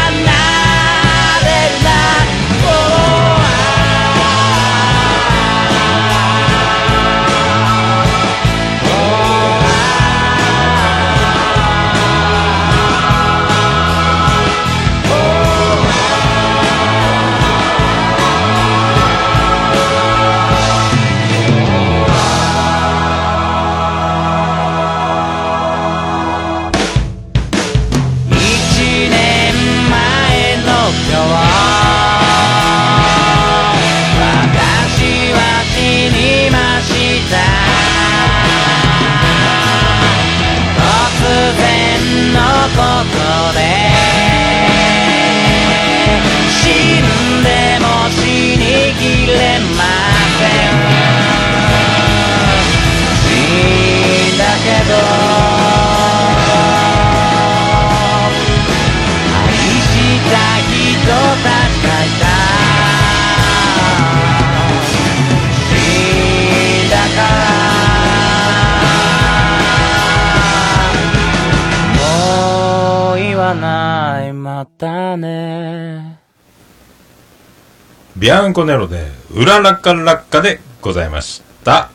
[78.29, 81.91] ビアンコネロで、ウララッカラッカでございました。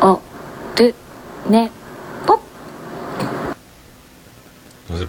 [0.00, 0.20] お
[0.76, 0.92] る
[1.48, 1.70] ね
[2.26, 2.40] ぽ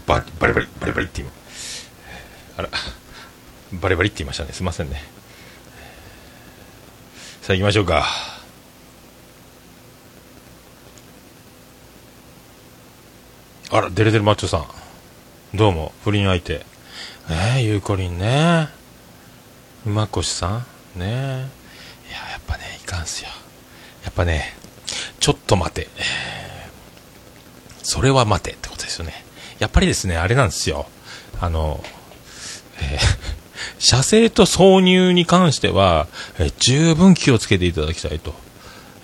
[0.05, 1.31] ババリバリ、バリバリって今。
[2.57, 2.69] あら、
[3.73, 4.53] バリバリって言いましたね。
[4.53, 5.01] すいませんね。
[7.41, 8.05] さあ行きましょうか。
[13.71, 15.57] あら、デレデレマッチョさん。
[15.57, 16.74] どうも、不倫相手。
[17.29, 18.69] え、ゆうこりんね。
[19.85, 20.63] 馬越さ
[20.95, 21.17] んねいや、
[22.31, 23.29] やっぱね、いかんすよ。
[24.03, 24.53] やっぱね、
[25.19, 25.87] ちょっと待て。
[27.81, 29.13] それは待てってことですよね。
[29.59, 30.85] やっぱりですね、あれなんですよ。
[31.39, 31.83] あの、
[32.81, 32.99] えー
[33.79, 36.07] 射精と挿入に関しては、
[36.37, 38.35] えー十分気をつけていただきたいと、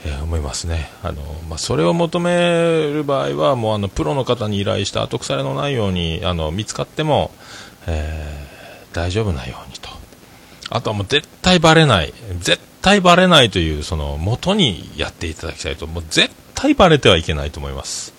[0.06, 0.92] えー思いますね。
[1.04, 2.36] あの、まあ、それを求め
[2.94, 7.32] る場合は、もうあの、プロの方に依頼して後腐れのないように、あの、見つかっても、
[7.88, 8.52] えー
[8.94, 9.90] 大丈夫なようにと。
[10.70, 12.14] あとはもう絶対バレない。
[12.40, 15.88] 絶対バレないという、その、元にやっていただきたいと。
[15.88, 18.14] もう絶対バレてはいけないと思います。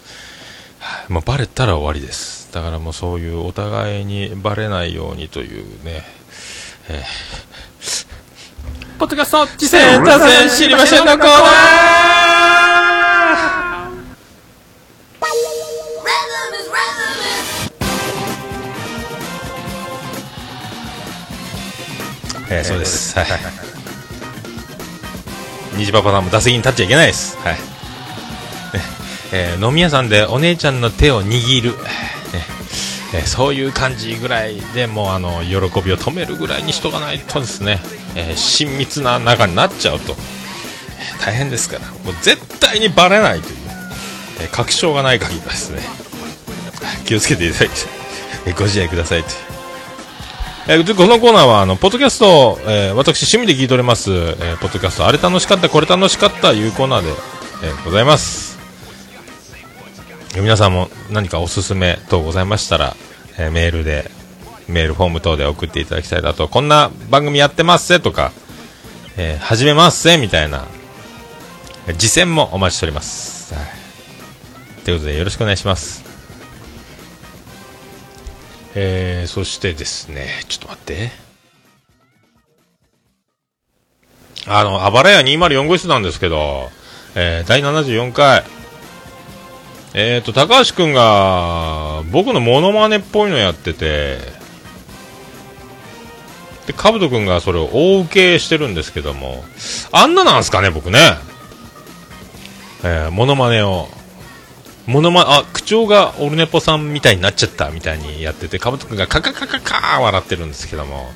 [0.79, 2.53] はいもうバレたら終わりです。
[2.53, 6.03] だからもうそういうお互いにバレないようにというね、
[6.89, 12.22] えー、ポッドキャスト、次戦、多戦、知りませんのコーナー
[22.55, 23.19] えー、そうです。
[23.19, 23.29] はい。
[25.77, 27.37] 虹パパさんも打席に立っちゃいけないです。
[27.39, 27.55] はい。
[27.55, 27.61] ね
[29.33, 31.79] えー飲み屋さんでお姉ちゃんの手を握る、ね
[33.15, 37.79] えーそういう感じぐらいでもうあの喜びを止めるぐらいにしとかないとですね、
[38.17, 41.87] えー親密な仲になっちゃうと、えー大変ですから。
[42.05, 43.57] もう絶対にバレないという、
[44.41, 45.81] えー確証がない限りはですね。
[47.07, 47.75] 気をつけていただいて、
[48.47, 49.37] えーご自愛くださいという
[50.69, 58.59] えーこのコーナーはあのポッドキャスト、えー私趣味で聞いております、えーポッドキャストあれ楽しかったこれ楽しかったいうコーナーで、えーございます
[60.37, 62.95] 皆さんも何かおすすめ等ございましたら、
[63.39, 64.11] えーメールで、
[64.69, 68.33] メールフォーム等で送っていただきたいなと、こんな番組やってますぜとか、
[69.17, 70.67] えー始めますぜみたいな、
[71.89, 73.53] えー実践もお待ちしております。
[73.53, 73.65] はい。
[74.85, 76.12] ということでよろしくお願いします。
[78.75, 81.11] えー、そしてですね、ちょっと待って。
[84.47, 86.71] あの、あばらや204号室なんですけど、
[87.15, 88.45] えー、第74回、
[89.95, 94.19] えーと、高橋くんが、僕のモノマネっぽいのやってて、
[96.67, 99.45] で、かぶとくんがそれを大受けしてるんですけども、
[99.93, 100.99] あんななんすかね、僕ね。
[102.85, 103.89] えー、モノマネを、
[104.87, 111.13] モノマ、あ、口調がオルネポさんみたいになっちゃったみたいにやってて、かぶとくんがカカカカカー笑ってるんですけども、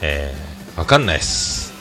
[0.00, 1.74] えー、わかんないっす。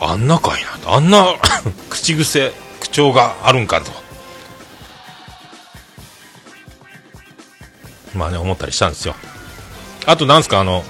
[0.00, 0.92] あんなかいな。
[0.94, 1.34] あんな
[1.90, 3.90] 口癖、口調があるんかと。
[8.14, 9.16] まあね、思ったりしたんですよ。
[10.06, 10.84] あと、なんすか、あの、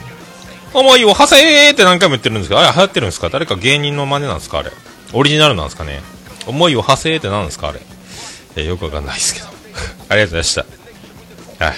[0.74, 3.28] 思いをはせーって何回も言ってるんですけど、あれ流行ってるんですか？
[3.30, 4.58] 誰か芸人の真似なんですか？
[4.58, 4.70] あれ。
[5.12, 6.00] オリジナルなんですかね？
[6.46, 7.68] 思いをはせーって何ですか？
[7.68, 7.80] あれ。
[8.56, 9.46] えよくわかんないですけど。
[9.48, 11.64] ありがとうございました。
[11.64, 11.74] はい。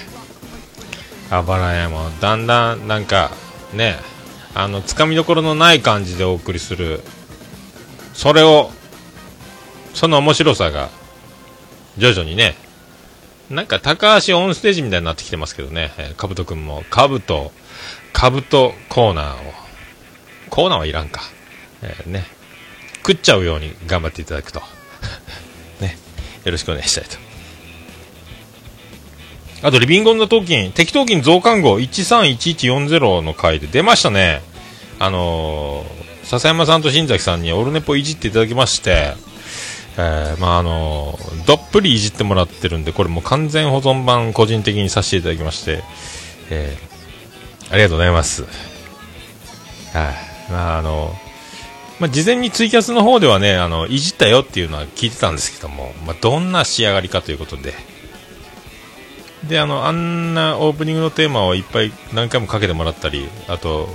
[1.31, 3.31] あばらやも、だんだん、なんか、
[3.73, 3.99] ね、
[4.55, 7.03] あの、つかみどころのない感じでお送りする。
[8.13, 8.71] それを、
[9.95, 10.91] その面白さが、
[11.99, 12.57] 徐々にね、
[13.51, 17.53] なんか高橋オンステージみたいになってきてますけどね、えー、かぶとくんも、かぶと、
[18.13, 19.53] かぶとコーナーを、
[20.51, 21.21] コーナーはいらんか。
[21.83, 22.25] えーね、
[22.99, 24.63] 食っちゃうように頑張っていただくと。
[26.45, 27.17] よろしくお願いしたいと。
[29.67, 34.43] あと、リビングオンザトーキン、適当金増刊号131140の回で出ましたね。
[34.99, 39.15] あのー、笹山さんと新崎さんにオルネポいじっていただきまして、
[39.97, 45.83] えー、まああのーどっぷりいじってもらってるんで、これも完全保存版個人的にさせていただきまして、
[46.51, 48.43] えー、ありがとうございます。
[48.43, 48.51] はい、
[50.51, 51.15] まああの
[52.01, 57.75] まあ、事前にツイキャスの方ではね、あの、いじったよっていうのは聞いてたんですけども、まあ、どんな仕上がりかということで、
[59.49, 63.89] で、あの、あんなオープニングのテーマをいっぱい何回もかけてもらったり、あと、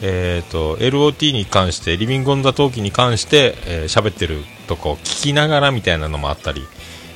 [0.00, 6.62] えっ、と、LOT に関して、リビングオンザトーキに関して、えー喋ってるとこ聞きながらみたいなのもあったり、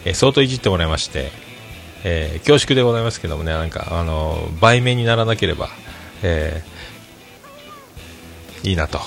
[0.05, 1.31] えー相当いじってもらいまして、
[2.05, 5.69] えー恐縮でございますけどもね、なんか、あの売名にならなければ、
[6.23, 6.78] えー
[8.63, 9.01] いいなと。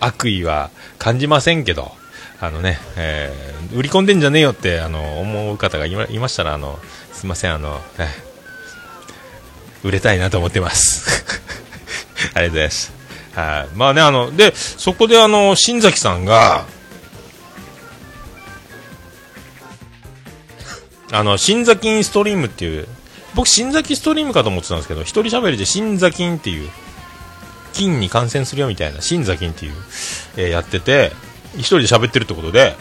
[0.00, 1.92] 悪意は感じませんけど、
[2.40, 6.78] あのね、えー売り込んでんじゃねえよって、あの、思う方がいましたら、あの、
[7.12, 8.26] すいません、あの、えー
[9.86, 11.24] 売れたいなと思ってます。
[12.34, 12.92] ありがとうございます。
[13.34, 13.76] はい。
[13.76, 16.64] まあね、あの、で、そこであの、新崎さんが、
[21.12, 22.88] あの、新座金ストリームっていう、
[23.34, 26.70] 僕、新座金ストリームかと思ってたんですけど、一人喋りで新座金っていう、
[27.76, 29.72] 金に感染するよみたいな、新座金っていう、
[30.36, 31.12] えーやってて、
[31.54, 32.74] 一人で喋ってるってことで、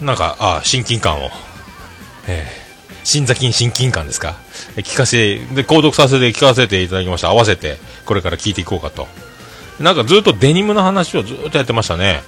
[0.00, 1.30] なんか、あ、親近感を、
[2.26, 2.70] えー
[3.02, 4.36] 新座金親近感ですか、
[4.76, 7.28] えー聞かせ、で、購読させて聞かせていただきました。
[7.28, 9.08] 合わせて、これから聞いていこうかと。
[9.78, 12.22] なんかずっとデニムの話をずっとやってましたね。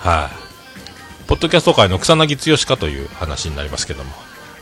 [0.00, 1.26] はい。
[1.26, 4.12] ポッドキャスト界の草薙剛かという話になりますけども。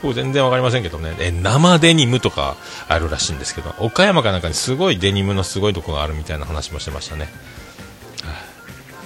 [0.01, 1.15] 僕全然わかりませんけどね。
[1.19, 7.29] え、生デニムとかあるらしいんですけど、岡山かなんかにすごいデニムのすごいとこがあるみたいな話もしてましたね。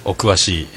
[0.06, 0.68] お詳しい、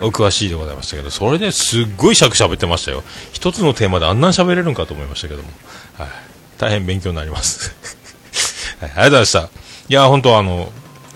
[0.00, 3.02] お詳しいでございましたけど、それですっごい尺喋ってましたよ。
[3.32, 5.48] 一つのテーマであんなに喋れるんかと思いましたけども。
[5.96, 6.08] はい。
[6.58, 7.74] 大変勉強になります。
[8.80, 9.40] はい、ありがとうございました。
[9.88, 10.72] いや、本当あの、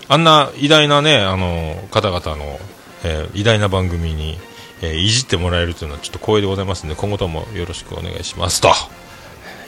[0.07, 2.59] あんな偉大なね、あの、方々の、
[3.03, 4.39] えー偉大な番組に、
[4.81, 8.61] えーいじってもらえるというのはちょっと光栄でございますので、今後ともよろしくお願いします。
[8.61, 8.73] と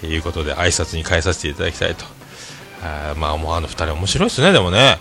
[0.05, 2.05] いうことで、挨拶に変えさせていただきたいと。
[2.82, 4.99] あまあ、もうあの二人面白いですね、でもね。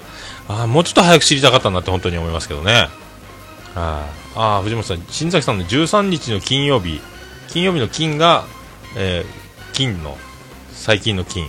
[0.49, 2.89] あもうちょっと早く知りたかったなって本当に思いますけどね。
[3.75, 7.01] あーあー、藤本さん、新崎さんの13日の金曜日、
[7.49, 8.45] 金曜日の金が、
[8.97, 9.43] えー
[9.73, 10.19] 金の、
[10.73, 11.49] 最近の金。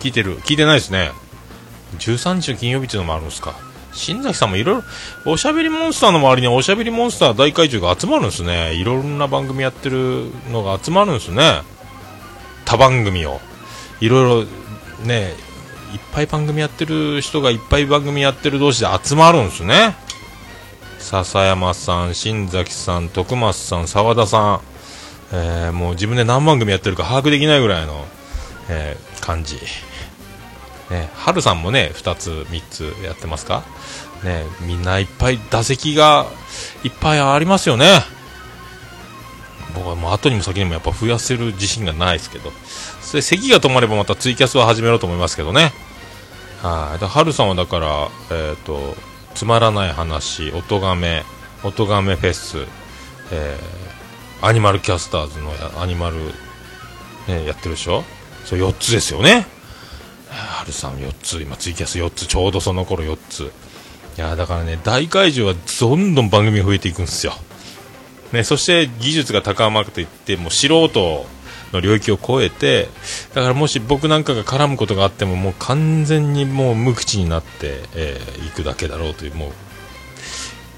[0.00, 1.10] 聞いてる聞いてないですね。
[1.98, 3.54] 13日の金曜日っていうのもあるんですか。
[3.96, 4.82] 新崎さんもいろい
[5.24, 8.74] ろ、おしゃべりモンスターの周りにおしゃべりモンスター大会中が集まるんですね。
[8.74, 11.62] いろんな番組やってるのが集まるんですね。
[12.64, 13.40] 他番組を。
[14.00, 15.34] いろいろ、ね、
[15.94, 19.96] いっぱい番組やってる人がいっぱい番組やってる同士で集まるんですね。
[20.98, 24.60] 笹山さん、新崎さん、徳松さん、澤田さん、
[25.32, 28.06] えーもう自分で何番組やってるか把握できないぐらいの、
[28.68, 29.58] えー感じ。
[30.90, 33.64] ね、春さんもね、2つ、3つやってますか？
[34.22, 36.26] ね、みんないっぱい打席が
[36.84, 38.02] いっぱいありますよね。
[39.74, 42.52] 僕はもう後にも先にもやっぱ増やせる自信がないですけど。
[43.02, 45.72] それ席が止まればまたツイキャスは始めろと思いますけどね。
[46.62, 47.04] はい。
[47.04, 48.96] ハルさんはだから、えっ、と、
[49.34, 51.24] つまらない話、音がめ、
[51.62, 52.66] 音がめフェス、
[53.30, 56.16] えー、アニマルキャスターズのアニマル、
[57.28, 58.02] ね、やってるでしょ？
[58.44, 59.46] それ4つですよね。
[60.28, 63.52] ハルさん4つ、今ツイキャス4つ、ちょうどその頃4つ。
[64.18, 67.34] いやだからね、大怪獣はどんどん番組増えていくんですよ。
[68.32, 71.26] ね、そして技術が高まっていって、もう素人
[71.72, 72.88] の領域を超えて、
[73.34, 79.52] だからもし僕なんかが絡むことがあっても、もう完全にもう無口になってい、えー、くだけだろうという、もう、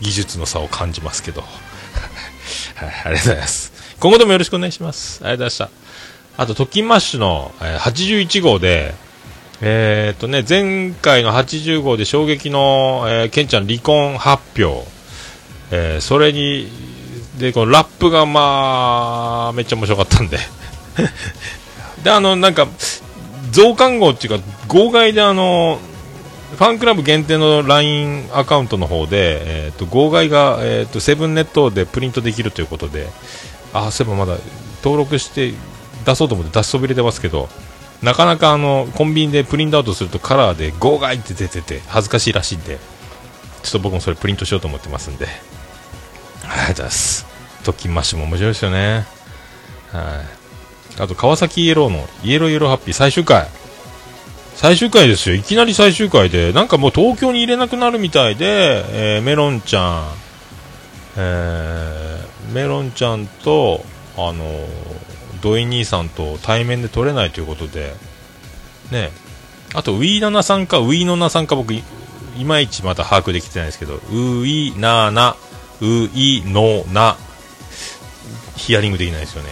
[0.01, 1.42] 技術の差を感じますけど。
[2.74, 3.72] はい、ありがとうございます。
[4.01, 5.20] 今後ともよろしくお願いします。
[5.22, 6.42] ありがとうございました。
[6.42, 8.94] あと、トキンマッシュの、え81号で、
[9.61, 14.86] えーっとね、前回の80号で衝撃の、えーケンちゃん離婚発表、
[15.70, 16.68] えーそれに、
[17.38, 20.38] で、このラップがまあ、めっちゃ面白かったんで。
[22.02, 22.68] で、あの、なんか、
[23.50, 25.78] 増刊号っていうか、号外であの、
[26.56, 33.06] ファンクラブ限定の LINE アカウントの方で、えー、と号外が、えー、とセブンネットでプリントできるということで、
[33.74, 34.38] あ、そういえばまだ
[34.82, 35.52] 登録して
[36.06, 37.48] 出そうと思って出しそびれてますけど、
[38.03, 42.78] なかなかあのコンビニでプリントアウトするとカラーで号外って出てて恥ずかしいらしいんで、
[43.62, 45.26] ちょっと僕もそれプリントしようと思ってますんで、
[46.44, 47.26] ありがとうございます。
[47.64, 49.05] トッキンマシも面白いですよね。
[49.92, 50.24] は
[50.96, 51.01] い。
[51.01, 53.46] あと、川崎イエローのイエローイエローハッピー最終回。
[54.55, 55.34] 最終回ですよ。
[55.34, 58.84] いきなり最終回で、なんかもう東京に入れなくなるみたいで、
[59.16, 60.05] えーメロンちゃん、
[61.16, 63.84] えーメロンちゃんと、
[64.16, 64.88] あのー
[65.41, 67.95] 土井兄さんと対面で撮れないということで、
[68.91, 69.11] ね、
[69.74, 71.82] あと、ウィーナナさんか、ウィーノナさんか僕い、
[72.45, 75.36] まいちまだ把握できてないですけど、ウィナナ、
[75.80, 75.84] ウ
[76.14, 77.16] イノナ、
[78.57, 79.49] ヒアリングできないですよね。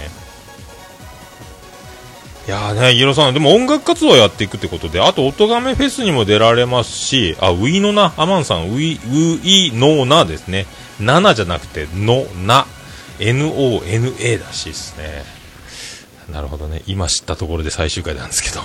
[2.46, 10.66] いやーね、イエローさん、でも音楽活動をやっていくってことで、あと、音亀フェスにも出られますし、あ、ウィノナ、アマンさん、ウィ、ウイノナですね。
[11.00, 12.66] 7じゃなくて、の、な、
[13.18, 15.35] N-O-N-A らしいですね。
[16.32, 16.82] なるほどね。
[16.86, 18.60] 今知ったところで最終回なんですけど。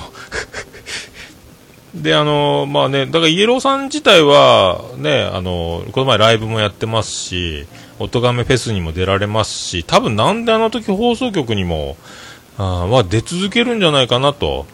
[1.95, 7.67] で、あのまあね、だからイエローさん自体は、ね、あのこの前ライブもやってますし、
[7.99, 11.97] 音亀フェスにも出られますし、多分なんであの時放送局にも、
[12.57, 14.65] あーまあ出続けるんじゃないかなと。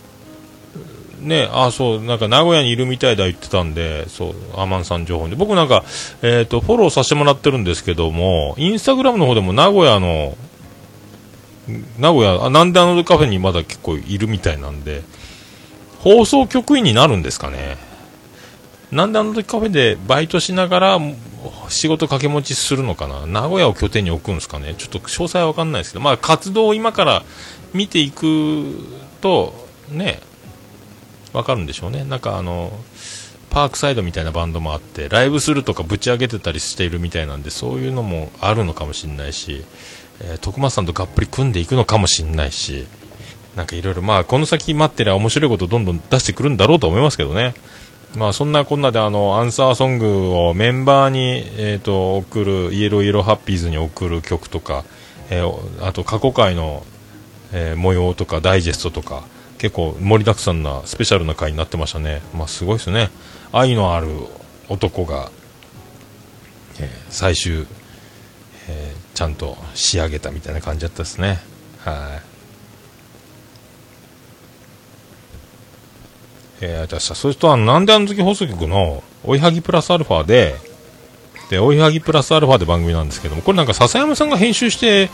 [1.20, 5.36] ね、あそう、なんか名古屋にいるみたいだ言ってたんで、そう、アマンさん情報で。
[5.36, 5.84] 僕なんか、
[6.22, 10.38] えっ、と、フォローさせてもらってるんですけども、インスタグラムの方でも名古屋の、
[11.98, 15.04] 名古屋、あなんであのカフェにまだ結構いるみたいなんで、
[16.00, 17.78] 放送局員になるんですかね。
[18.92, 21.00] なんであの時カフェでバイトしながら
[21.68, 27.24] 仕事掛け持ちするのかな名古屋を拠点に置くんですかねちょっと詳細はわかんないですけど、まあ活動を今から
[27.74, 28.66] 見ていく
[29.20, 29.54] と、
[29.90, 30.22] ね、
[31.34, 32.06] わかるんでしょうね。
[32.06, 32.72] なんかあの、
[33.58, 39.66] パークサイドみたいなバンドもあって、ライブするとかぶち上げてたりしているみたいなんで、そういうのもあるのかもしれないし、
[40.22, 42.86] えー徳松さんとがっぷり組んでいくのかもしれないし、
[43.56, 47.56] なんかいろいろ、まあ、この先待ってりゃ面白いことどんどん出してくるんだろうと思いますけどね。
[48.16, 54.86] まあ、そんなこんなで、あの、アンサーソングをメンバーに、えっ、と、送る、イエローイエローハッピーズに送る曲とか、
[55.32, 56.86] えーあと過去回の、
[57.54, 59.24] えー模様とかダイジェストとか、
[59.58, 62.22] 結構盛りだくさんなスペシャルな回になってましたね。
[62.36, 63.10] まあ、すごいですね。
[63.52, 64.08] 愛のある
[64.70, 65.32] 男が、
[66.80, 67.66] えー最終、
[68.70, 71.40] えーちゃんと仕上げたみたいな感じだったですね。
[71.80, 72.38] はい。
[76.62, 80.54] えー、じゃあさ、それとあの、なんであの時放送局の、追いはぎプラスアルファで、
[81.50, 85.10] で、追いはぎプラスアルファで番組なんですけども、これなんか笹山さんが編集して、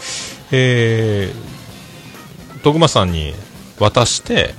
[0.52, 3.34] えー、徳松さんに
[3.80, 4.54] 渡して、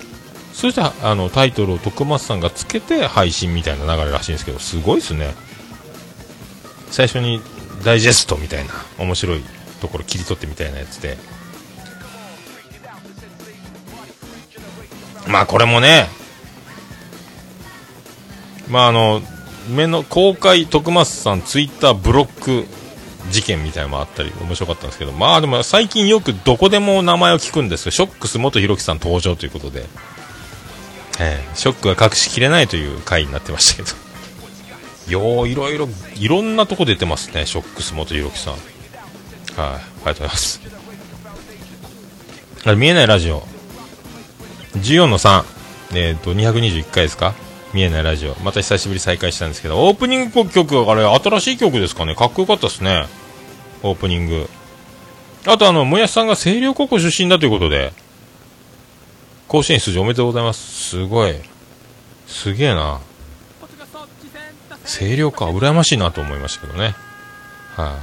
[0.55, 5.35] そしてあのタイトルを徳松さんがつけて配信みたいな流れらしいんですけど、すごいですね。
[6.91, 7.43] 最初に
[7.85, 9.43] ダイジェストみたいな、面白い
[9.81, 11.19] ところ切り取ってみたいなやつで。
[15.27, 16.09] まあこれもね、
[18.69, 19.23] まああの、
[19.69, 22.67] 目の公開徳松さんツイッターブロック
[23.31, 29.87] 事件みたいのもあったり面白かったんですけどまあでも最近よくどこでも名前を聞くんですよショックス元弘樹さん登場ということで、
[31.21, 33.97] ええショックが隠しきれないという回になってましたけど
[35.09, 38.61] よういろいろいろんなとこ出てますねショックス元弘樹さんはい
[39.61, 40.61] ありがとうございます
[42.65, 43.47] あれ見えないラジオ
[44.79, 45.45] 14の3
[45.97, 47.35] えっ、と221回ですか？
[47.73, 48.35] 見えないラジオ。
[48.43, 52.15] また久しぶり再開したんですけど、オープニング曲、あれ、新しい曲ですかね？
[52.17, 53.07] かっこよかったですね。
[53.83, 54.49] オープニング。
[55.47, 57.93] あと、あの、もやしさんが星稜高校出身だということで、
[59.49, 60.91] 甲子園出場おめでとうございます。
[60.91, 61.35] すごい。
[62.27, 63.01] すげえな。
[64.85, 66.95] 星稜か、羨ましいなと思いましたけどね。
[67.77, 67.99] は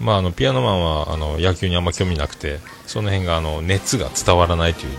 [0.00, 4.98] い、まあ、あの、ピアノマンは、あの、野球にあんま興味なくて、その辺が、あの、熱が伝わらないという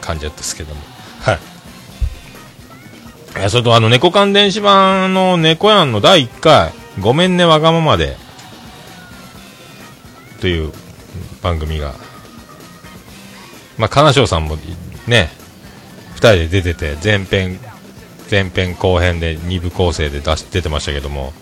[0.00, 0.80] 感じだったですけども。
[1.20, 1.38] はい。
[3.38, 8.16] いや、それと、あの、猫缶電子版の猫やんの第1回、ごめんねわがままで、
[10.40, 10.72] という
[11.42, 11.94] 番組が、
[13.76, 14.56] まあ、金賞さんも
[15.08, 15.30] ね、
[16.14, 17.58] 二人で出てて、前編、
[18.30, 21.32] 前編後編で2部構成で出し出てましたけども、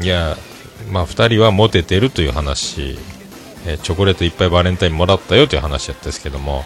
[0.00, 0.36] いや、
[0.90, 2.98] まあ、二人はモテてるという話、
[3.66, 6.64] えーチョコレートいっぱいバレンタインもらったよという話だったですけども、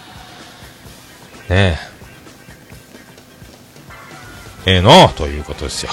[1.49, 1.79] ね。
[4.67, 5.09] え、ええの？
[5.09, 5.91] ということですよ。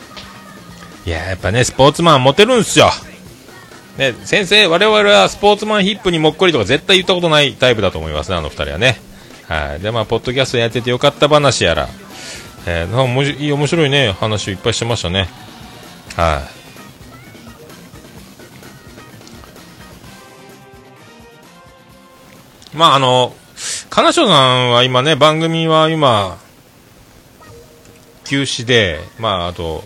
[1.06, 2.90] いや、やっぱね、スポーツマンモテるんすよ。
[4.00, 8.98] ね、先生、我々はスポーツマンヒップにもっこりとか絶対言ったことないタイプだと思いますね、あの二人はね。
[9.46, 9.80] はい。
[9.80, 11.86] で、まあ、ポッドキャストやっててよかった話やら、
[12.66, 15.28] えー、なんかおもしいい面白いね、話をいっぱいしてましたね。
[16.16, 16.42] は
[22.74, 22.76] い。
[22.78, 23.34] まあ、あの、
[23.90, 26.38] 金賞さんは今ね、番組は今、
[28.24, 29.84] 休止で、まあ、あと、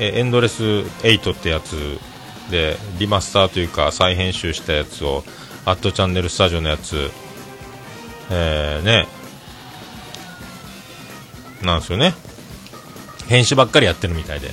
[0.00, 2.00] えエンドレス8ってやつ
[2.50, 5.24] で、リマスターというか、再編集したやつを、
[5.64, 7.10] アットチャンネルスタジオのやつ、
[8.30, 9.08] えー、ね、
[11.62, 12.14] なんですよね。
[13.28, 14.50] 編集ばっかりやってるみたいで。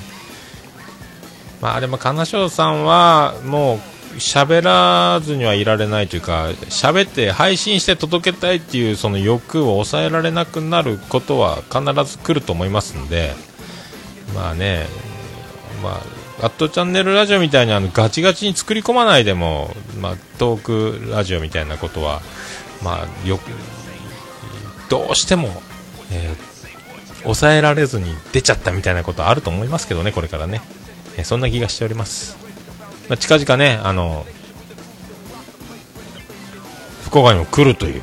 [1.61, 13.33] まあ、でも、金賞さんは、もう、喋らずにはいられないというか、喋って配信して届けたいっていうその欲を抑えられなくなることは必ず来ると思いますんで、
[14.35, 14.85] まあね、
[15.81, 16.01] まあ、
[16.43, 22.21] アットチャンネルラジオみたいにあのガチガチに作り込まないでも、まあ、トークラジオみたいなことは、
[22.83, 23.39] まあ、よ、
[24.89, 25.47] どうしても、
[26.11, 26.53] えー
[27.23, 30.61] 抑えられずに出ちゃったみたいなことあると思いますけどね、これからね。
[31.15, 32.35] えーそんな気がしております。
[33.07, 34.25] まあ、近々ね、あの、
[37.05, 38.01] 福岡にも来るという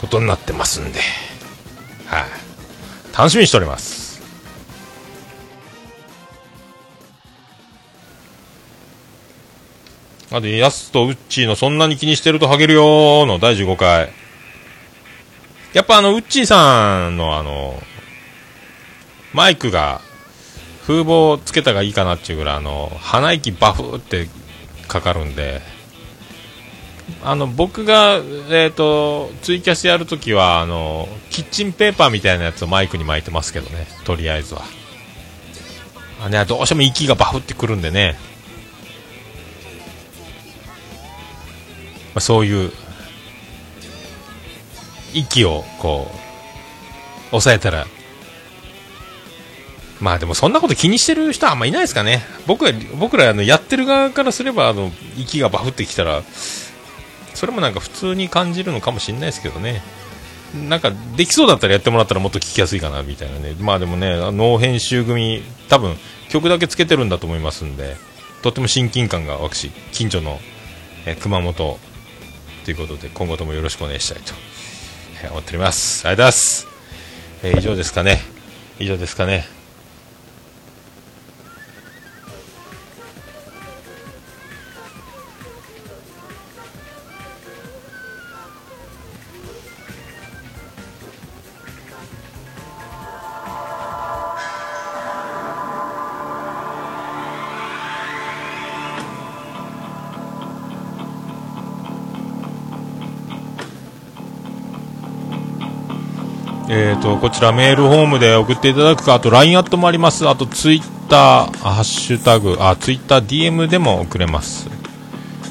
[0.00, 1.00] ことになってますんで、
[2.06, 2.24] はい、
[3.18, 4.03] 楽しみにしております。
[10.30, 14.10] あと、ヤスとウッチーのそんなに気にしてるとハゲるよーの第15回。
[15.72, 17.80] やっぱあの、ウッチーさんのあの、
[19.32, 20.00] マイクが、
[20.86, 24.28] 風防つけたがいいかなっていうぐらい、あの、鼻息バフって
[24.86, 25.62] かかるんで、
[27.22, 28.20] あの、僕が、
[28.50, 34.62] えっ、と、ツイキャスやるときは、あの、キッチンペーパーみたいなやつをマイクに巻いてますけどね、とりあえずは。
[36.22, 38.16] あね、どうしても息がバフってくるんでね、
[42.16, 42.72] あ、そういう、
[45.14, 47.86] 息を、こう、抑えたら、
[50.00, 52.22] まあでもそんなこと気にしてる人はあんまいないですかね。
[52.46, 56.22] 僕ら、僕らあのやってる側からすれば、あの、息がバフってきたら、
[57.34, 59.82] それもなんか普通に感じるのかもしれないですけどね。
[60.54, 63.56] なんか、できそうだったらやってもらったらもっと聞きやすいかな、みたいなね。
[63.58, 65.96] まあでもね、ノー編集組、多分、
[66.28, 67.96] 曲だけつけてるんだと思いますんで、
[68.42, 70.38] とっても親近感が湧くし、近所の、
[71.06, 71.78] え熊本、
[72.64, 74.32] ということで、今後ともよろしくお願いしたいと、
[75.22, 76.06] えー思っております。
[76.06, 76.66] ありがとうございます。
[77.42, 78.20] えー以上ですかね。
[78.78, 79.63] 以上ですかね。
[107.24, 114.68] こちらメールホームで送っていただくか、あと LINE アットもあります、あとツイッター、ハッシュタグ、あ、ツイッター DM でも送れます。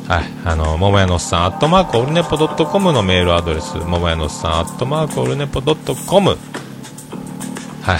[0.07, 6.37] はい、あの、桃屋のっさん、アットマークオルネポドットコムのメールアドレス、桃屋のっさん、アットマークオルネポドットコム。
[7.81, 7.99] はい、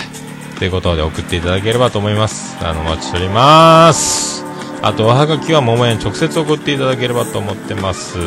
[0.59, 2.55] ということで送っていただければと思います。
[2.63, 4.42] あの、お待ちしております。
[4.85, 8.19] あと、おはがきは桃屋に直接送っていただければと思ってます。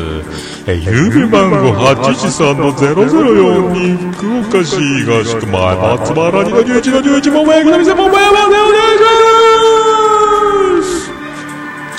[0.65, 9.03] えー、郵便番号813の0042福岡市東区前松原2の11の11桃屋の店桃屋までお願いし
[10.81, 11.13] ます。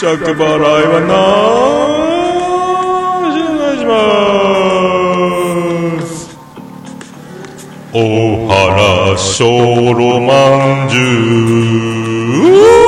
[0.00, 0.38] 着払い
[0.88, 3.94] はなーしお願いしま
[6.04, 6.34] す。
[7.92, 7.96] 大
[8.48, 9.46] 原小
[9.94, 10.98] ロまんじゅ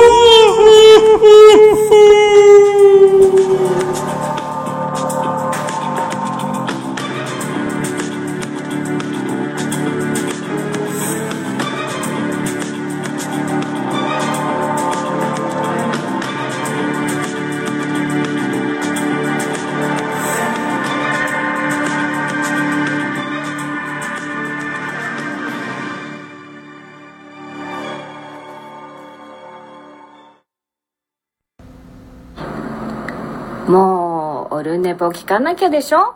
[35.01, 36.15] うオルネポ聞かなきゃでしょ？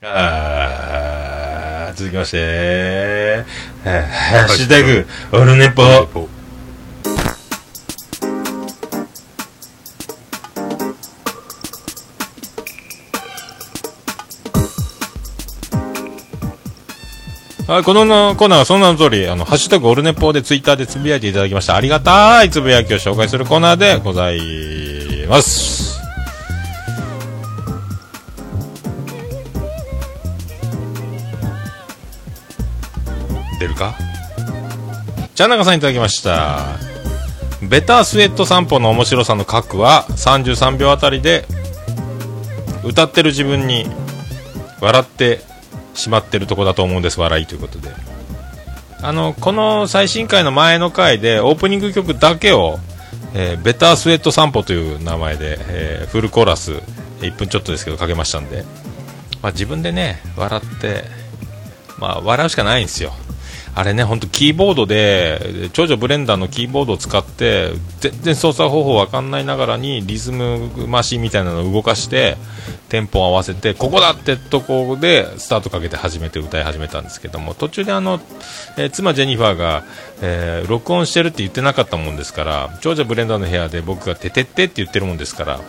[0.00, 6.27] あー続きまして、えーハッシュタグ、オルネポ。
[17.68, 18.00] はい、この
[18.34, 21.76] コーナーはその名の通り、あの、ハッシュタグオルネポでツイッターでつぶやいていただきました。
[21.76, 26.00] ありがたいつぶやきを紹介するコーナーでございます。
[33.60, 33.94] 出るか？
[35.34, 36.78] じゃあ中さんいただきました。
[37.60, 41.44] ベタースウェット散歩の面白さの核は33秒あたりで
[42.82, 43.84] 歌ってる自分に
[44.80, 45.40] 笑って
[45.98, 47.90] しまってるとこだと思うんです笑いということで。
[49.00, 52.78] あのこの最新回の前の回でオープニング曲だけを、
[53.32, 56.72] えーベタースウェット散歩という名前で、えーフルコーラス
[57.20, 58.64] 1分ちょっとですけどかけましたんで、
[59.40, 61.04] まあ、自分でね笑って、
[61.98, 63.12] まあ、笑うしかないんですよ。
[63.74, 72.36] あれね、本当キーボードで、長女ブレンダーのキーボードを使って、全然操作方法わかんないながらに、リズムマシンみたいなのを動かして、
[72.88, 78.20] テンポを合わせて、ここだってとこで、スタートかけて始めて歌い始めたんですけども、途中であの、
[78.76, 79.84] えー妻ジェニファーが、
[80.22, 85.60] えー録音してるって言ってなかったもんですから、長女ブレンダーの部屋で僕がててってって言ってるもんですから、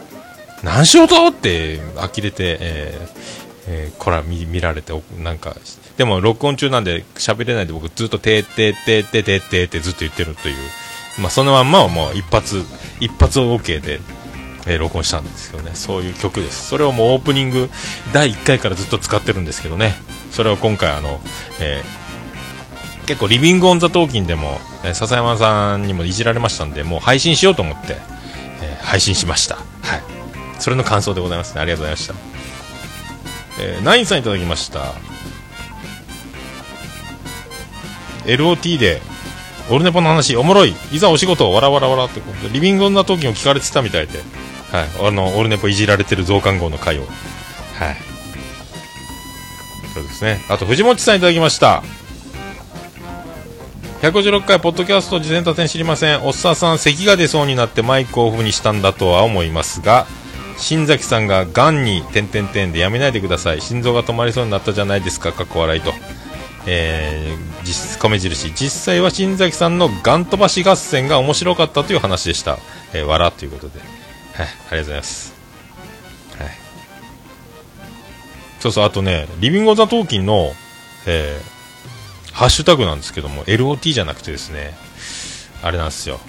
[0.63, 5.55] 何しようとって呆れて、えーえーこら見見られてなんか
[5.97, 10.55] でも録音中なんで喋れないで僕ずっと「てーてーてーてーてーてー」ってずっと言ってるという、
[11.19, 12.63] まあ、そのまんまをもう一発
[12.99, 13.99] 一発 OK で、
[14.65, 15.71] えー録音したんですけどね。
[15.73, 16.67] そういう曲です。
[16.67, 17.69] それをもうオープニング
[18.11, 19.95] 第1回からずっと使ってるんですけどね。
[20.31, 21.21] それを今回あの、
[21.59, 21.99] えー
[23.07, 27.97] 結構リビングオンザトーキンでも、えー笹山さんにもいじられましたんでもう配信しようと思って、
[28.61, 29.55] えー配信しました。
[29.55, 29.63] はい。
[30.59, 31.61] それの感想でございますね。
[31.61, 32.38] ありがとうございました。
[33.59, 34.93] えーナインさんいただきました。
[38.25, 39.01] LOT で
[39.69, 40.75] オルネポの話おもろい。
[40.91, 44.19] いざお仕事わらわらわらってことでリビングオンな時を聞かれてたみたいで、
[44.71, 47.01] はい、あのオルネポいじられてる増刊号の回を。
[47.01, 47.07] は
[47.91, 47.97] い。
[49.93, 50.41] そうですね。
[50.49, 51.83] あと藤本さんいただきました。
[54.01, 56.25] 156回ポッドキャスト事前多点知りません。
[56.25, 60.07] おっさんさん咳が出そうになってマイクをオフにしたんだとは思いますが
[60.59, 63.61] 新崎さんががんに点々点でやめないでください。
[63.61, 65.31] 心臓が止まりそうになったじゃないですか。
[65.31, 65.93] かっこ笑いと。
[66.65, 68.53] えー、実米印。
[68.53, 72.59] 実際は新崎さんのガン飛ばし合戦が面白かったという話でした、
[72.93, 73.87] えー、わらということで、はい、
[74.45, 75.33] ありがとうございます、
[76.37, 76.49] はい、
[78.59, 80.51] そうそうあとねリビング・オ・ザ・トーキンの、
[81.07, 84.73] えー、ハッシュタグなんですけども LOT じゃなくてですね
[85.63, 86.19] あれなんですよ。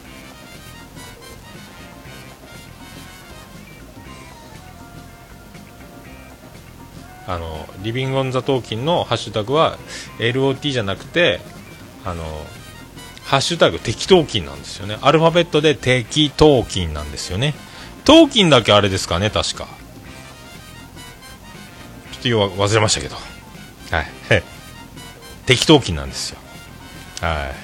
[7.31, 9.79] あのリビング・オン・ザ・トーキンのハッシュタグは
[10.19, 11.41] LOT じゃなくて
[12.05, 12.25] あの
[13.25, 14.99] ハッシュタグ適当金なんですよね。
[15.03, 17.55] アルファベットで適当金なんですよね。
[18.05, 19.69] 当金だけあれですかね確か。
[22.11, 23.15] ちょっとよう忘れましたけど。
[23.15, 24.43] はい。
[25.47, 26.39] 適当金なんですよ。
[27.21, 27.55] はい。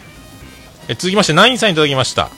[0.93, 2.31] え続きましてナインさんいただきました。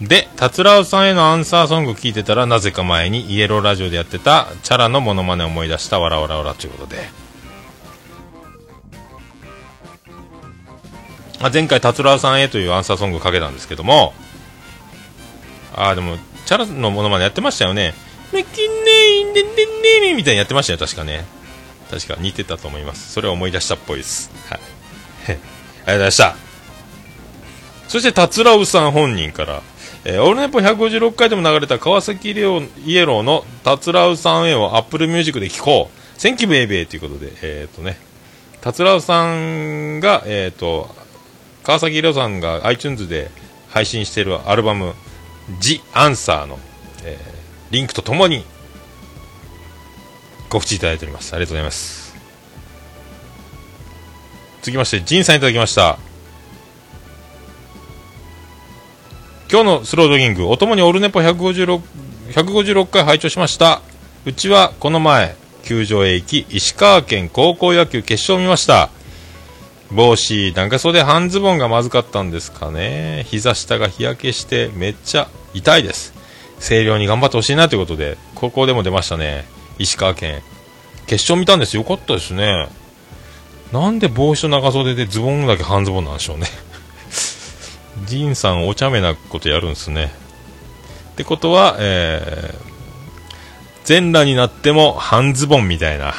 [0.00, 7.08] で、達郎さんへのアンサーソング聞いてたら、なぜか前にイエローラジオでやってたチャラのモノマネを思い出した、わらわらわらということで。
[11.40, 14.14] あ前回、達郎さんへというアンサーソングをかけたんですけども、
[15.74, 17.94] ああ、でも、チャラのモノマネやってましたよね。
[18.32, 21.24] メキネインデンデンデンみたいにやってましたよ、確かね。
[21.90, 23.12] 確か似てたと思います。
[23.12, 24.30] それを思い出したっぽいです。
[24.48, 24.60] はい。
[25.30, 26.36] ありがとうございました。
[27.88, 29.62] そして、達郎さん本人から、
[30.10, 38.00] えー、オルネポ156回でも流れた川崎レオイエローの「達郎さんへ」を Apple Music で聴こう「Thank you baby」ということでえっ、ー、とね
[38.62, 40.88] 達郎さんがえっ、ー、と
[41.62, 43.30] 川崎レオさんが iTunes で
[43.68, 44.94] 配信しているアルバム
[45.60, 46.58] 「ジ・アンサーの」
[47.04, 47.34] えー、
[47.70, 48.46] リンクとともに
[50.48, 51.34] ご口いただいております。
[51.34, 52.14] ありがとうございます。
[54.62, 56.07] 続きまして、ジンさんいただきました。
[59.50, 61.80] 今日のスロードギング、おともにオルネポ156
[62.32, 63.80] 156回拝聴しました。
[64.26, 68.90] うちはこの前、球場へ行き、石川県高校野球決勝を見ました。
[69.90, 73.24] 帽子、長袖、半ズボンがまずかったんですかね。
[73.28, 76.12] 膝下が日焼けしてめっちゃ痛いです。
[76.60, 79.46] 声量に頑張ってほしいなということで、高校でも出ましたね。
[79.78, 80.42] 石川県。
[81.06, 81.84] 決勝見たんですよ。
[81.84, 82.68] よかったですね。
[83.72, 86.48] なんで帽子と長袖でズボンだけ半ズボンなんでしょうね。
[88.08, 90.10] ジンさんお茶目なことやるんですね。
[91.12, 92.68] ってことは、えー、
[93.84, 96.14] 全裸になっても半ズボンみたいな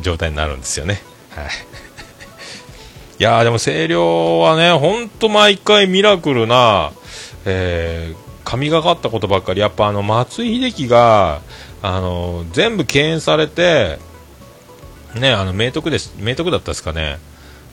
[0.00, 1.02] 状態になるんですよね。
[1.30, 1.44] はい。
[3.18, 6.92] いやーでも声量はね、ほんと毎回ミラクルな、
[7.44, 11.40] えー、神がかったことばっかり、やっぱあの松井秀喜が、
[11.82, 13.98] あの全部敬遠されて、
[15.14, 17.18] ね、あの明徳です、明徳だったですかね、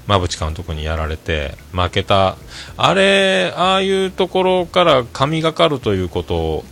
[0.09, 2.35] 馬淵監督にやられて負けた、
[2.77, 6.65] あれ、ああいうところから神がかるということを、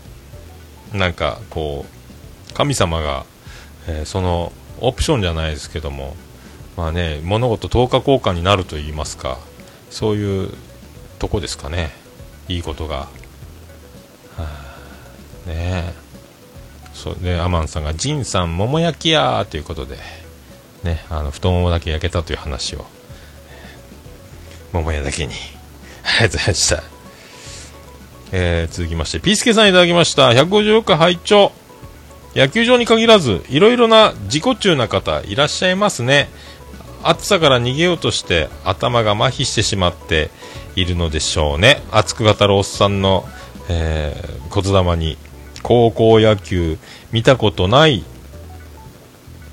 [0.91, 1.85] なんかこ
[2.49, 3.25] う、神様が、
[3.87, 6.15] えーそのオプションじゃないですけども、
[6.75, 9.37] まあね、物事等価交換になると言いますか、
[9.91, 10.53] そういう
[11.19, 11.91] とこですかね、
[12.47, 12.97] いいことが。
[12.97, 13.07] は
[14.39, 15.93] あね
[16.93, 19.97] そうでアマンさんが「ジンさん桃焼きや」ということで、
[20.83, 22.85] ね、あの太ももだけ焼けたという話を。
[24.73, 25.33] 桃屋だけに。
[26.03, 26.83] ありがとうございました、
[28.31, 30.29] えー続きましてピースケさんいただきました。
[30.29, 31.51] 156回拝聴。
[32.35, 36.29] 野球場に限らずいろいろな自己中な方いらっしゃいますね。
[37.03, 40.29] 暑さから逃げようとして頭が麻痺してしまって
[40.75, 41.81] いるのでしょうね。
[41.91, 43.25] 熱く語るおっさんの、
[43.69, 45.17] えー、言霊に
[45.63, 46.77] 高校野球
[47.11, 48.03] 見たことない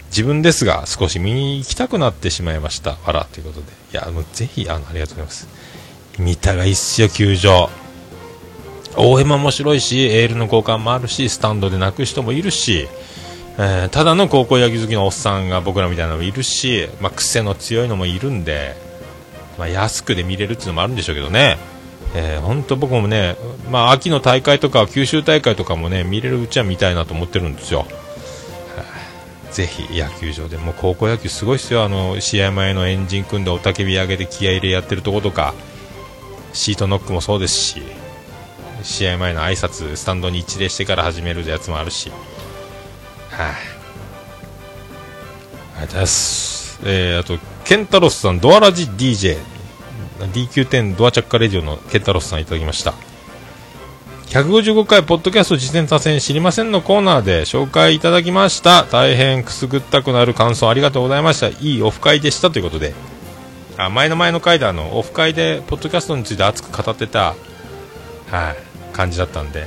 [0.09, 2.97] 自分ですが少し見に行きたくなってしまいました。
[3.07, 3.84] わらということで。
[3.95, 5.49] いやもうぜひあのありがとうございます。
[6.19, 7.71] 見たがいいっすよ球場。
[8.97, 12.89] 応援も面白いしエールの交換もあるしスタンドで泣く人もいるし、
[13.57, 18.75] えーただの高校野球好きのおっさんが僕らみたいなのもいるし、まあ、癖の強いのもいるんで、
[19.59, 21.57] まあ、安くで見れるっていうのもあるんでしょうけどね、
[22.17, 23.37] えー、本当僕もね、
[23.71, 27.87] まあ、秋の大会とか九州大会とかもね見れるうちは見たいなと思ってるんですよ、
[29.55, 31.85] ぜひ野球場でも高校野球すごいですよ。
[31.85, 35.55] あの試合前のエンジン組んで雄たけび上げて気合入れやってるところとか
[36.53, 37.83] シートノックもそうですし
[38.83, 42.11] 試合前の挨拶スタンドに一礼してから始めるやつもあるし。
[43.31, 43.53] はい、あ
[45.77, 46.81] りがとうございます。
[46.85, 49.39] えー、あとケンタロスさんドアラジ DJ
[50.19, 52.95] DQ10 ドアチャッカレディオのケンタロスさんいただきました。
[54.27, 58.85] 155回ポッドキャスト自転車線知りませんのコーナーで紹介いただきました。
[58.85, 61.49] 大変くすぐったくなる感想ありがとうございました。
[61.49, 62.95] いいオフ会でしたということで。
[63.77, 67.35] あ前の前の回であのオフ会でポッドキャストについて熱く語ってた
[68.27, 69.67] はい感じだったんで。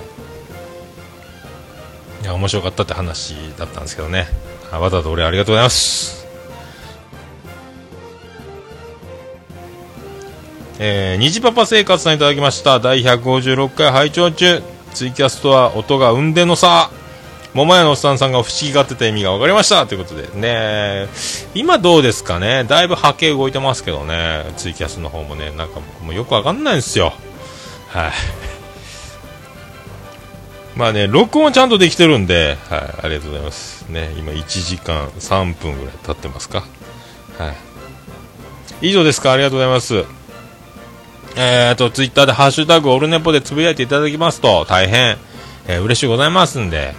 [2.24, 4.28] いや面白かったって話だったんですけどね。
[4.72, 6.27] わざわざ俺ありがとうございます。
[10.80, 12.80] えー、虹パパ生活さんいただきました。
[12.80, 14.62] 第156回拝聴中。
[14.94, 16.92] ツイキャストは音が運転の差。
[17.56, 19.88] 桃屋のおっさんさんが不思議がってた意味が分かりました。
[19.88, 21.08] ということでね。
[21.56, 22.64] 今どうですかね。
[22.66, 24.46] だいぶ波形動いてますけどね。
[24.56, 25.50] ツイキャスの方もね。
[25.50, 27.14] なんかもうよく分かんないんですよ。
[27.88, 28.12] はい。
[30.78, 33.86] まあね録音ちゃんとできてるんで、はい、ありがとうございます。
[33.90, 34.14] ね。
[34.16, 36.64] 今1時間3分ぐらい経ってますか。
[37.40, 38.88] はい。
[38.90, 39.32] 以上ですか。
[39.32, 40.17] ありがとうございます。
[41.40, 45.18] えーと、ツイッターでハッシュタグオルネポでつぶやいていただきますと大変、
[45.68, 46.96] えー嬉しいございますんで、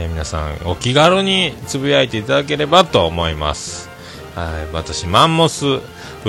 [0.00, 3.88] えー皆さんお気軽につぶやいていただければと思います。
[4.34, 5.80] はい、私、マンモスウ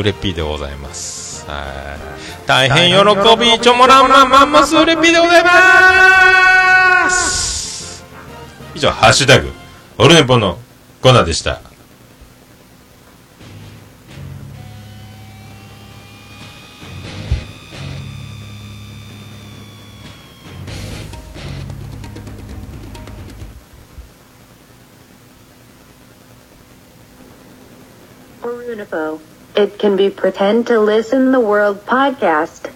[0.03, 1.45] レピーでございます。
[1.49, 3.05] はい、大変喜
[3.38, 8.05] び、ちょもらんまんマンモスウレピーでございます
[8.76, 9.51] 以上、ハッシュタグ、
[9.97, 10.60] オルネポの
[11.01, 11.66] コーナーでした。
[28.78, 29.19] Unipo.
[29.55, 32.69] It can be pretend to listen the world podcast.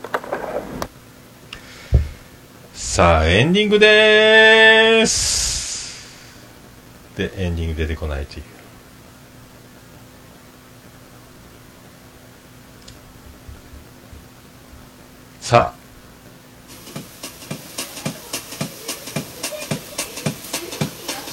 [2.74, 6.10] さあ、エンディングでーす。
[7.16, 8.44] で、エンディング出てこないという。
[15.40, 15.82] さあ。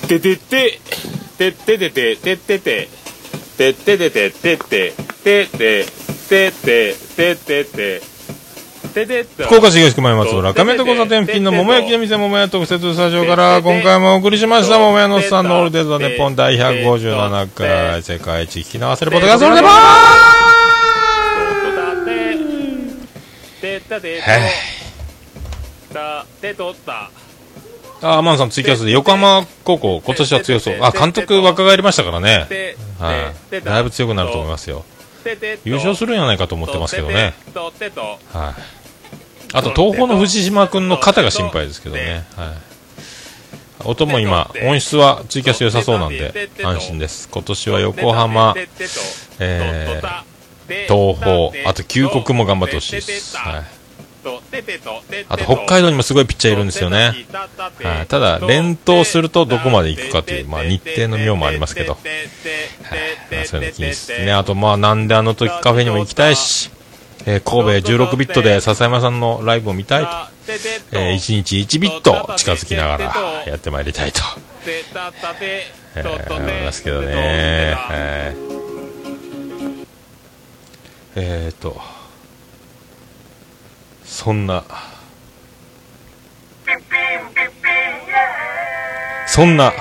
[0.06, 0.80] ててて、
[1.38, 2.97] てってててててて
[3.58, 4.92] てっててててって
[5.24, 5.84] てて
[6.28, 8.00] てててて
[8.94, 19.60] ててて福岡市東区前松原亀戸交差点付近の桃焼きの店桃屋特設スタジオから今回もお送りしました桃屋のおっさんのオールデイズ・ザ・ネッポン第157回世界一聞き流せるポッドキャストオール
[27.10, 27.27] デ
[28.02, 30.78] あ、アマンさんツイキャスで横浜高校今年は強そう。
[30.80, 32.46] あ、監督若返りましたからね。
[32.98, 33.60] はい。
[33.62, 34.84] だいぶ強くなると思いますよ。
[35.64, 37.34] 優勝するんじゃないかと思ってますけどね。
[38.32, 38.54] はい。
[39.54, 42.26] あと、東宝の藤島君の肩が心配ですけどね。
[42.36, 42.48] はい。
[43.84, 47.28] 音も今、音質はツイキャス良さそうなんで、安心です。
[47.30, 48.54] 今年は横浜、
[49.38, 53.36] えー、東宝、あと旧国も頑張ってほしいです。
[53.36, 53.77] はい。
[55.28, 57.14] あと、北海道にもすごいピッチャーいるんですよね。
[57.82, 58.06] はい。
[58.06, 61.92] ただ、連投するとどこまで行くかという、まあ、日程の妙もありますけど。
[61.92, 62.02] はい。
[63.34, 64.32] まあ、そういうの気にすね。
[64.32, 66.70] あと、まあ、なんであの時カフェにも行きたいし、
[67.26, 70.10] えー神戸16ビットで笹山さんのライブを見たいと、
[70.92, 74.20] えー、1日1ビット近づきながらやってまいりたいと、
[76.34, 77.76] 思いますけどね。
[81.16, 81.80] えーと、
[84.08, 84.64] そんな、
[89.26, 89.72] そんな、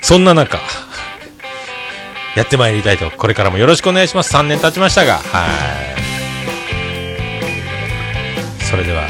[0.00, 0.58] そんな中、
[2.36, 4.32] やってまいりたいと、これからもよろしくお願いします。
[4.32, 5.48] 3年経ちましたが、は
[8.60, 8.62] い。
[8.62, 9.08] それでは、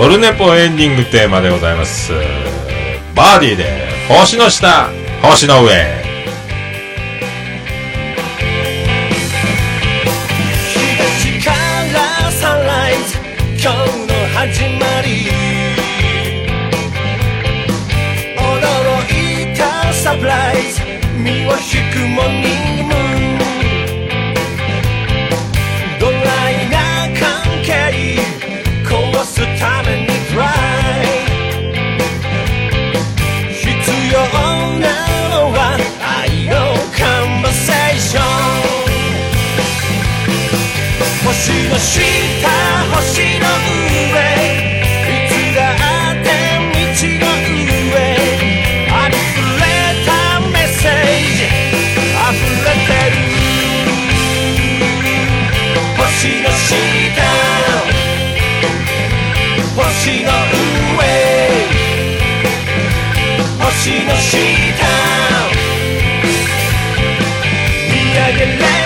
[0.00, 2.12] オルネポエンディングテーマでございます。
[3.14, 4.90] バーディーで、星の下、
[5.22, 6.11] 星の上。
[13.62, 15.30] 今日の始まり。
[18.36, 18.42] 驚
[19.06, 20.82] いたサプライズ。
[21.16, 22.61] 身を引くもに
[60.02, 60.32] 星の上。
[63.60, 64.36] 星の下。
[67.88, 68.81] 見上げれ。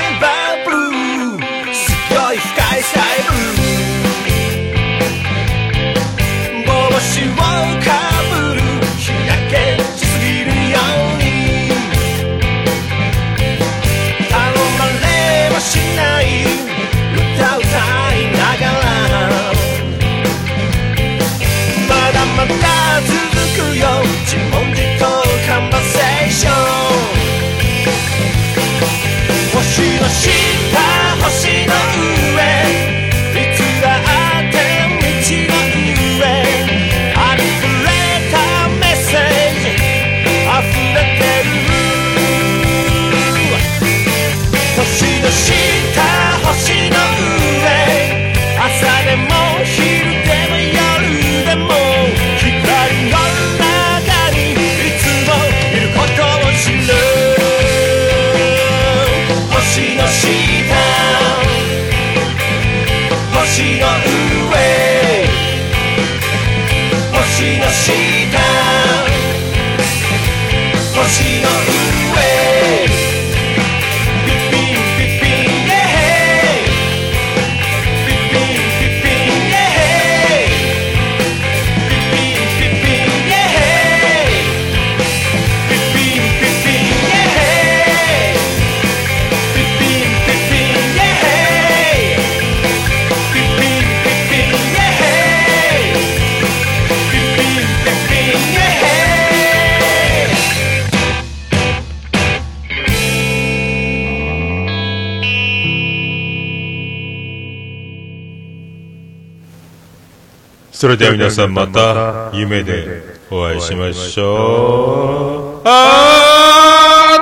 [110.87, 115.63] それでは皆さんまた夢でお会いしましょう。
[115.65, 117.19] あ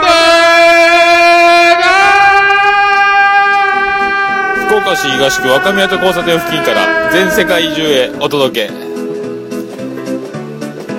[4.61, 8.75] ー福岡市東区若宮と交差点付近から全世界中へお届け。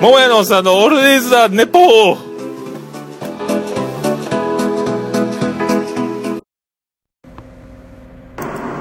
[0.00, 2.16] 桃屋のおっさんのオールディーズ・ザ・ネポー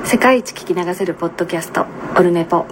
[0.06, 1.86] 世界一聞き流せるポッドキャスト
[2.18, 2.66] 「オルネポ」。